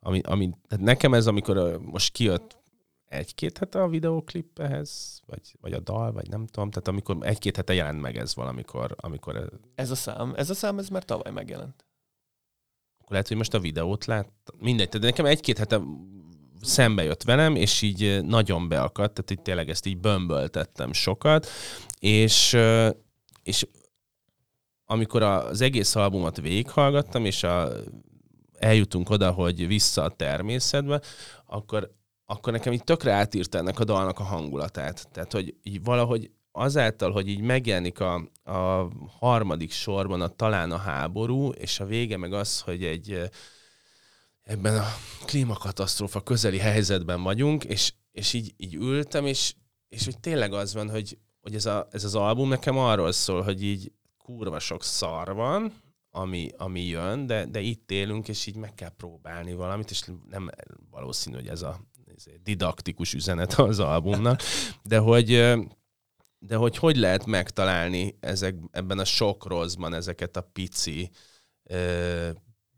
[0.00, 2.57] ami, ami, tehát nekem ez, amikor most kijött
[3.08, 7.56] egy-két hete a videóklip ehhez, vagy, vagy a dal, vagy nem tudom, tehát amikor egy-két
[7.56, 9.36] hete jelent meg ez valamikor, amikor...
[9.36, 11.86] Ez, ez a szám, ez a szám, ez már tavaly megjelent.
[12.98, 15.80] Akkor lehet, hogy most a videót lát, mindegy, de nekem egy-két hete
[16.62, 21.46] szembe jött velem, és így nagyon beakadt, tehát így tényleg ezt így bömböltettem sokat,
[21.98, 22.56] és
[23.42, 23.66] és
[24.84, 27.70] amikor az egész albumot végighallgattam, és a,
[28.58, 31.00] eljutunk oda, hogy vissza a természetbe,
[31.46, 31.94] akkor,
[32.30, 35.08] akkor nekem így tökre átírta ennek a dalnak a hangulatát.
[35.12, 38.14] Tehát, hogy így valahogy azáltal, hogy így megjelenik a,
[38.44, 43.30] a harmadik sorban a talán a háború, és a vége meg az, hogy egy
[44.42, 44.86] ebben a
[45.24, 49.54] klímakatasztrófa közeli helyzetben vagyunk, és, és így, így ültem, és,
[49.88, 53.42] és hogy tényleg az van, hogy hogy ez, a, ez az album nekem arról szól,
[53.42, 55.72] hogy így kurva sok szar van,
[56.10, 60.50] ami, ami jön, de, de itt élünk, és így meg kell próbálni valamit, és nem
[60.90, 61.80] valószínű, hogy ez a
[62.42, 64.40] didaktikus üzenet az albumnak,
[64.82, 65.56] de hogy
[66.38, 71.10] de hogy hogy lehet megtalálni ezek, ebben a sok rosszban ezeket a pici,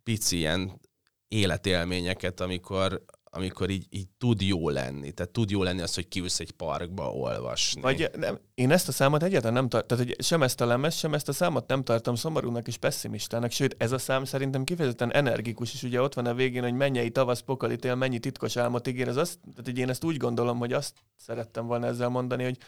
[0.02, 0.80] pici ilyen
[1.28, 5.12] életélményeket, amikor, amikor így, így tud jó lenni.
[5.12, 7.80] Tehát tud jó lenni az, hogy kiülsz egy parkba olvasni.
[7.80, 10.94] Vagy nem, én ezt a számot egyáltalán nem tartom, tehát hogy sem ezt a lemez,
[10.94, 15.12] sem ezt a számot nem tartom szomorúnak és pessimistának, sőt ez a szám szerintem kifejezetten
[15.12, 19.08] energikus, és ugye ott van a végén, hogy mennyei tavasz pokalitél, mennyi titkos álmot ígér,
[19.08, 22.58] ez azt, tehát hogy én ezt úgy gondolom, hogy azt szerettem volna ezzel mondani, hogy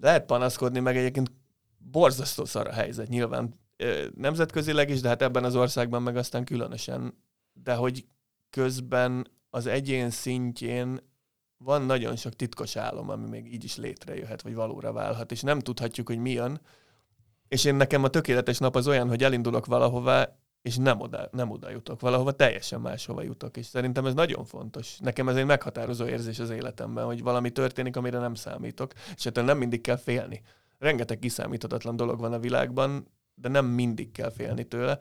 [0.00, 1.30] lehet panaszkodni, meg egyébként
[1.78, 3.60] borzasztó szar a helyzet nyilván
[4.14, 7.14] nemzetközileg is, de hát ebben az országban meg aztán különösen,
[7.52, 8.04] de hogy
[8.50, 11.00] közben az egyén szintjén
[11.56, 15.58] van nagyon sok titkos álom, ami még így is létrejöhet, vagy valóra válhat, és nem
[15.58, 16.60] tudhatjuk, hogy mi jön.
[17.48, 21.50] És én nekem a tökéletes nap az olyan, hogy elindulok valahová, és nem oda, nem
[21.50, 24.98] oda jutok, valahova teljesen máshova jutok, és szerintem ez nagyon fontos.
[24.98, 29.44] Nekem ez egy meghatározó érzés az életemben, hogy valami történik, amire nem számítok, és ettől
[29.44, 30.42] nem mindig kell félni.
[30.78, 34.98] Rengeteg kiszámíthatatlan dolog van a világban, de nem mindig kell félni tőle.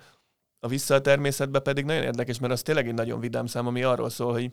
[0.64, 3.84] A vissza a természetbe pedig nagyon érdekes, mert az tényleg egy nagyon vidám szám, ami
[3.84, 4.52] arról szól, hogy,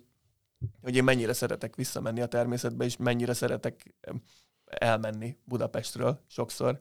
[0.83, 3.95] hogy én mennyire szeretek visszamenni a természetbe, és mennyire szeretek
[4.65, 6.81] elmenni Budapestről sokszor.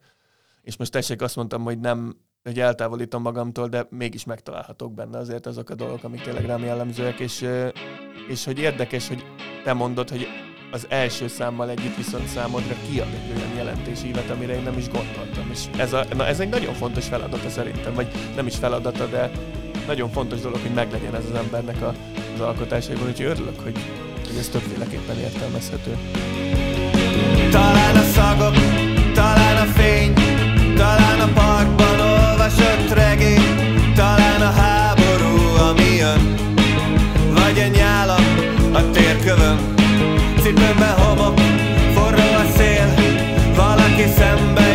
[0.62, 5.46] És most tessék, azt mondtam, hogy nem, hogy eltávolítom magamtól, de mégis megtalálhatok benne azért
[5.46, 7.46] azok a dolgok, amik tényleg rám jellemzőek, és,
[8.28, 9.24] és hogy érdekes, hogy
[9.64, 10.28] te mondod, hogy
[10.78, 15.50] az első számmal együtt viszont számodra kiad egy olyan jelentésívet, amire én nem is gondoltam.
[15.52, 19.32] És ez, a, na, ez egy nagyon fontos feladata szerintem, vagy nem is feladata, de
[19.88, 21.94] nagyon fontos dolog, hogy meglegyen ez az embernek a,
[22.34, 23.80] az alkotásaiban, úgyhogy örülök, hogy
[24.28, 25.98] hogy ez többféleképpen értelmezhető.
[27.52, 28.56] Talán a szagok,
[29.14, 30.17] talán a fény
[40.48, 41.40] Cipőmben homok,
[41.94, 42.94] forró a szél
[43.56, 44.67] Valaki szembe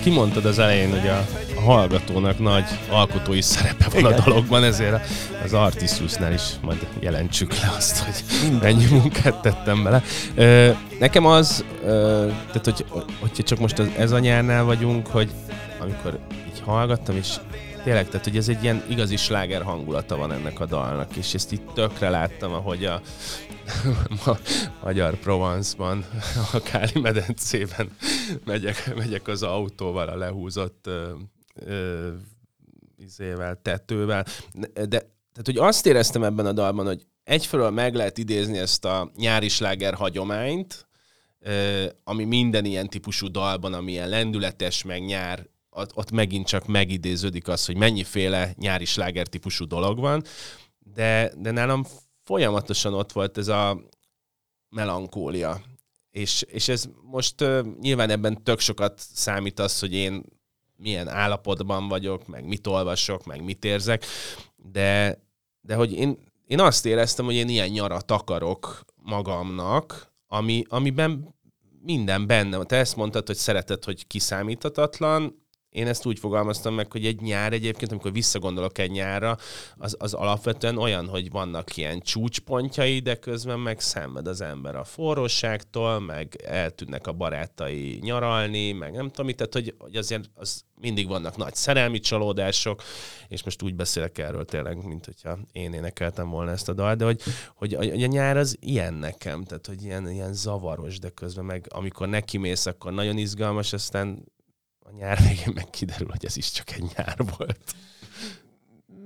[0.00, 1.26] kimondtad az elején, hogy a,
[1.56, 4.12] a hallgatónak nagy alkotói szerepe van Igen.
[4.12, 5.06] a dologban, ezért
[5.44, 8.14] az Artistusnál is majd jelentsük le azt, hogy
[8.62, 10.02] mennyi munkát tettem bele.
[10.98, 12.84] Nekem az, tehát hogy,
[13.20, 15.30] hogyha csak most ez a nyárnál vagyunk, hogy
[15.80, 16.18] amikor
[16.52, 17.28] így hallgattam, és
[17.84, 21.52] tényleg, tehát hogy ez egy ilyen igazi sláger hangulata van ennek a dalnak, és ezt
[21.52, 23.00] itt tökre láttam, ahogy a
[24.24, 24.38] ma,
[24.82, 26.04] Magyar Provence-ban,
[26.52, 27.90] a Káli medencében
[28.44, 31.10] megyek, megyek az autóval a lehúzott ö,
[31.54, 32.08] ö,
[32.96, 34.26] izével, tetővel.
[34.74, 34.86] De,
[35.32, 39.48] tehát, hogy azt éreztem ebben a dalban, hogy egyfelől meg lehet idézni ezt a nyári
[39.48, 40.86] sláger hagyományt,
[41.40, 46.66] ö, ami minden ilyen típusú dalban, ami ilyen lendületes, meg nyár, ott, ott megint csak
[46.66, 50.24] megidéződik az, hogy mennyiféle nyári sláger típusú dolog van,
[50.94, 51.84] de, de nálam
[52.30, 53.80] folyamatosan ott volt ez a
[54.68, 55.60] melankólia.
[56.10, 60.22] És, és ez most uh, nyilván ebben tök sokat számít az, hogy én
[60.76, 64.04] milyen állapotban vagyok, meg mit olvasok, meg mit érzek,
[64.56, 65.22] de,
[65.60, 71.34] de hogy én, én azt éreztem, hogy én ilyen nyarat akarok magamnak, ami, amiben
[71.82, 72.66] minden benne van.
[72.66, 77.52] Te ezt mondtad, hogy szereted, hogy kiszámíthatatlan, én ezt úgy fogalmaztam meg, hogy egy nyár
[77.52, 79.36] egyébként, amikor visszagondolok egy nyárra,
[79.76, 84.84] az, az alapvetően olyan, hogy vannak ilyen csúcspontjai, de közben meg szenved az ember a
[84.84, 91.08] forróságtól, meg eltűnnek a barátai nyaralni, meg nem tudom tehát hogy, hogy azért az mindig
[91.08, 92.82] vannak nagy szerelmi csalódások,
[93.28, 97.04] és most úgy beszélek erről tényleg, mint hogyha én énekeltem volna ezt a dalt, de
[97.04, 97.20] hogy,
[97.54, 101.66] hogy, a, a nyár az ilyen nekem, tehát hogy ilyen, ilyen zavaros, de közben meg
[101.68, 104.24] amikor nekimész, akkor nagyon izgalmas, aztán
[104.90, 107.74] a nyár végén meg kiderül, hogy ez is csak egy nyár volt.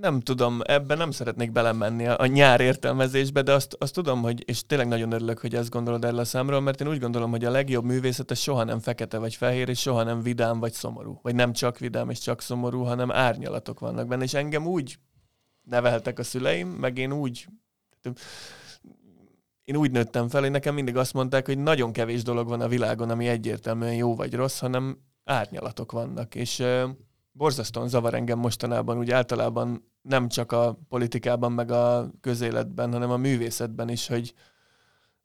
[0.00, 4.42] Nem tudom, ebben nem szeretnék belemenni a, a nyár értelmezésbe, de azt, azt tudom, hogy,
[4.48, 7.44] és tényleg nagyon örülök, hogy ezt gondolod erről a számról, mert én úgy gondolom, hogy
[7.44, 11.18] a legjobb művészet az soha nem fekete vagy fehér, és soha nem vidám vagy szomorú.
[11.22, 14.98] Vagy nem csak vidám és csak szomorú, hanem árnyalatok vannak benne, és engem úgy
[15.62, 17.46] neveltek a szüleim, meg én úgy
[19.64, 22.68] én úgy nőttem fel, hogy nekem mindig azt mondták, hogy nagyon kevés dolog van a
[22.68, 26.62] világon, ami egyértelműen jó vagy rossz, hanem árnyalatok vannak, és
[27.32, 33.16] borzasztóan zavar engem mostanában, úgy általában nem csak a politikában, meg a közéletben, hanem a
[33.16, 34.34] művészetben is, hogy,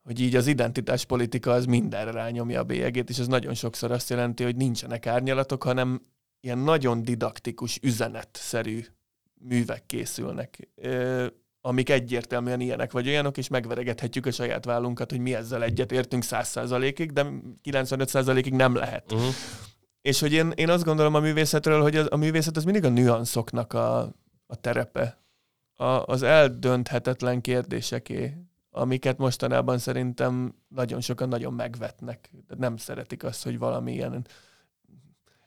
[0.03, 4.43] hogy így az identitáspolitika az mindenre rányomja a bélyegét, és ez nagyon sokszor azt jelenti,
[4.43, 6.01] hogy nincsenek árnyalatok, hanem
[6.41, 8.85] ilyen nagyon didaktikus, üzenetszerű
[9.33, 10.69] művek készülnek,
[11.61, 16.23] amik egyértelműen ilyenek vagy olyanok, és megveregethetjük a saját vállunkat, hogy mi ezzel egyet értünk
[16.27, 17.25] 100%-ig, de
[17.63, 19.11] 95%-ig nem lehet.
[19.11, 19.33] Uh-huh.
[20.01, 22.89] És hogy én, én azt gondolom a művészetről, hogy az, a művészet az mindig a
[22.89, 23.99] nüanszoknak a,
[24.47, 25.17] a terepe.
[25.75, 28.37] A, az eldönthetetlen kérdéseké,
[28.71, 32.31] amiket mostanában szerintem nagyon sokan nagyon megvetnek.
[32.57, 34.25] Nem szeretik azt, hogy valami ilyen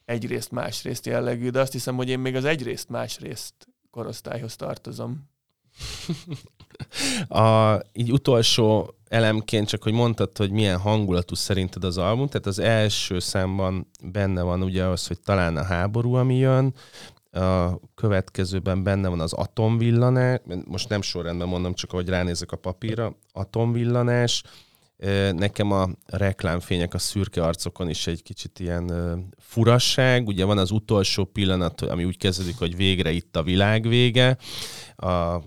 [0.05, 3.55] egyrészt másrészt jellegű, de azt hiszem, hogy én még az egyrészt másrészt
[3.90, 5.30] korosztályhoz tartozom.
[7.28, 12.58] A, így utolsó elemként csak, hogy mondtad, hogy milyen hangulatú szerinted az album, tehát az
[12.58, 16.74] első számban benne van ugye az, hogy talán a háború, ami jön,
[17.30, 23.16] a következőben benne van az atomvillanás, most nem sorrendben mondom, csak ahogy ránézek a papírra,
[23.32, 24.42] atomvillanás,
[25.32, 28.92] nekem a reklámfények a szürke arcokon is egy kicsit ilyen
[29.38, 30.26] furasság.
[30.26, 34.36] Ugye van az utolsó pillanat, ami úgy kezdődik, hogy végre itt a világ vége.
[34.96, 35.42] A,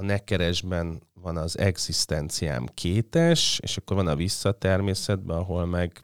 [0.00, 6.00] a nekeresben van az egzisztenciám kétes, és akkor van a vissza természetben, ahol meg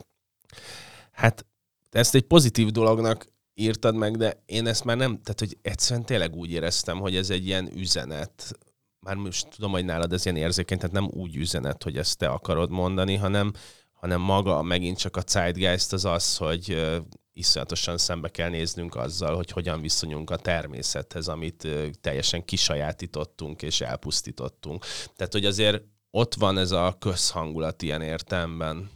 [1.11, 1.45] hát
[1.89, 6.35] ezt egy pozitív dolognak írtad meg, de én ezt már nem, tehát hogy egyszerűen tényleg
[6.35, 8.57] úgy éreztem, hogy ez egy ilyen üzenet,
[8.99, 12.27] már most tudom, hogy nálad ez ilyen érzékeny, tehát nem úgy üzenet, hogy ezt te
[12.27, 13.51] akarod mondani, hanem,
[13.93, 16.91] hanem maga megint csak a zeitgeist az az, hogy
[17.37, 21.67] iszonyatosan szembe kell néznünk azzal, hogy hogyan viszonyunk a természethez, amit
[22.01, 24.85] teljesen kisajátítottunk és elpusztítottunk.
[25.15, 28.89] Tehát, hogy azért ott van ez a közhangulat ilyen értelemben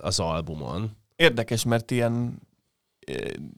[0.00, 2.42] az albumon, Érdekes, mert ilyen,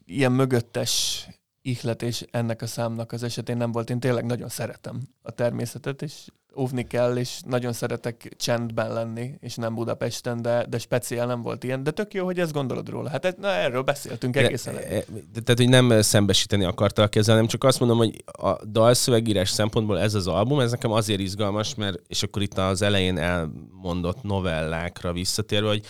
[0.04, 1.26] ilyen mögöttes
[1.62, 3.90] ihletés ennek a számnak az esetén nem volt.
[3.90, 6.26] Én tényleg nagyon szeretem a természetet, és
[6.56, 11.64] óvni kell, és nagyon szeretek csendben lenni, és nem Budapesten, de, de speciál nem volt
[11.64, 11.82] ilyen.
[11.82, 13.08] De tök jó, hogy ezt gondolod róla.
[13.08, 14.74] Hát na, erről beszéltünk egészen.
[14.74, 19.50] De, de, tehát, hogy nem szembesíteni akartal ezzel, nem csak azt mondom, hogy a dalszövegírás
[19.50, 24.22] szempontból ez az album, ez nekem azért izgalmas, mert, és akkor itt az elején elmondott
[24.22, 25.86] novellákra visszatérve, hogy,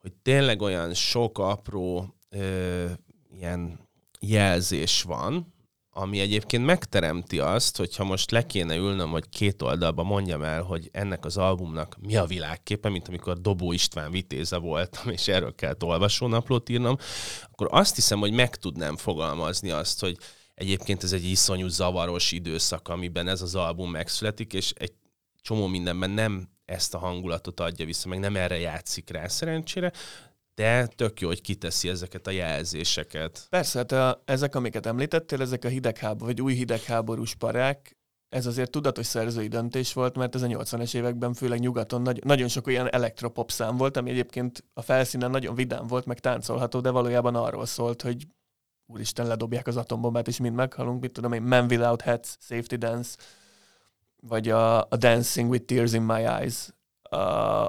[0.00, 2.84] hogy tényleg olyan sok apró ö,
[3.36, 3.78] ilyen
[4.20, 5.54] jelzés van,
[5.98, 10.88] ami egyébként megteremti azt, hogyha most le kéne ülnöm, hogy két oldalba mondjam el, hogy
[10.92, 15.82] ennek az albumnak mi a világképe, mint amikor Dobó István vitéze voltam, és erről kellett
[15.82, 16.96] olvasónaplót írnom,
[17.50, 20.16] akkor azt hiszem, hogy meg tudnám fogalmazni azt, hogy
[20.54, 24.92] egyébként ez egy iszonyú zavaros időszak, amiben ez az album megszületik, és egy
[25.40, 29.92] csomó mindenben nem ezt a hangulatot adja vissza, meg nem erre játszik rá szerencsére,
[30.56, 33.46] de tök jó, hogy kiteszi ezeket a jelzéseket.
[33.50, 37.96] Persze, hát a, ezek, amiket említettél, ezek a hidegháború, vagy új hidegháborús parák,
[38.28, 42.48] ez azért tudatos szerzői döntés volt, mert ez a 80-es években főleg nyugaton nagy, nagyon
[42.48, 46.90] sok olyan elektropop szám volt, ami egyébként a felszínen nagyon vidám volt, meg táncolható, de
[46.90, 48.26] valójában arról szólt, hogy
[48.86, 53.16] úristen, ledobják az atombombát, és mind meghalunk, mit tudom én, Man Without Hats, Safety Dance,
[54.20, 56.68] vagy a, a Dancing with Tears in My Eyes,
[57.02, 57.18] a,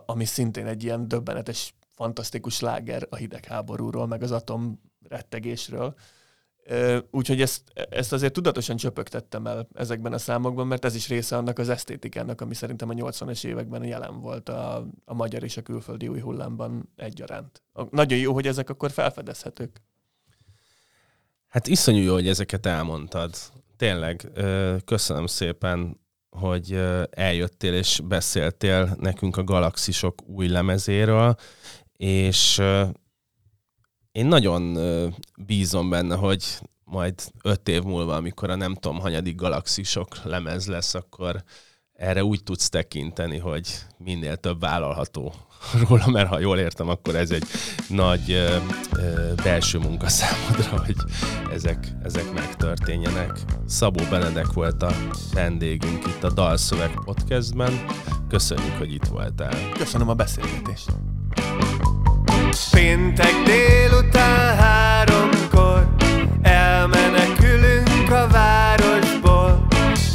[0.06, 5.96] ami szintén egy ilyen döbbenetes fantasztikus láger a hidegháborúról, meg az atom rettegésről.
[7.12, 11.60] Úgyhogy ezt, ezt azért tudatosan csöpögtettem el ezekben a számokban, mert ez is része annak
[11.60, 16.08] az esztétikának, ami szerintem a 80-es években jelen volt a, a magyar és a külföldi
[16.08, 17.62] új hullámban egyaránt.
[17.90, 19.82] Nagyon jó, hogy ezek akkor felfedezhetők.
[21.48, 23.36] Hát iszonyú jó, hogy ezeket elmondtad.
[23.78, 24.32] Tényleg,
[24.86, 26.80] köszönöm szépen, hogy
[27.10, 31.36] eljöttél és beszéltél nekünk a Galaxisok új lemezéről
[31.98, 32.62] és
[34.12, 34.78] én nagyon
[35.38, 36.44] bízom benne, hogy
[36.84, 41.44] majd öt év múlva, amikor a nem tudom, hanyadik galaxisok lemez lesz, akkor
[41.94, 43.68] erre úgy tudsz tekinteni, hogy
[43.98, 45.34] minél több vállalható
[45.88, 47.44] róla, mert ha jól értem, akkor ez egy
[47.90, 48.58] nagy ö,
[48.98, 50.96] ö, belső munka számodra, hogy
[51.52, 53.40] ezek, ezek megtörténjenek.
[53.66, 54.92] Szabó Benedek volt a
[55.34, 57.86] vendégünk itt a Dalszöveg Podcastben.
[58.30, 59.72] Köszönjük, hogy itt voltál.
[59.78, 61.17] Köszönöm a beszélgetést.
[62.72, 65.88] Péntek délután háromkor
[66.42, 69.68] Elmenekülünk a városból.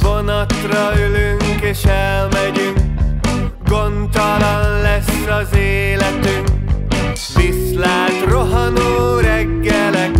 [0.02, 2.78] Vonatra ülünk és elmegyünk
[3.68, 6.48] Gondtalan lesz az életünk.
[7.34, 10.10] Viszlát rohanó reggelek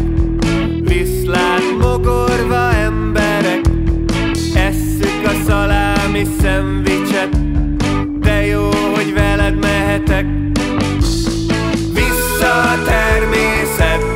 [0.81, 3.61] Viszlát mogorva emberek.
[4.55, 7.31] Esszük a szalámi szendvicset
[8.21, 10.27] De jó, hogy veled mehetek
[12.73, 14.12] a természetbe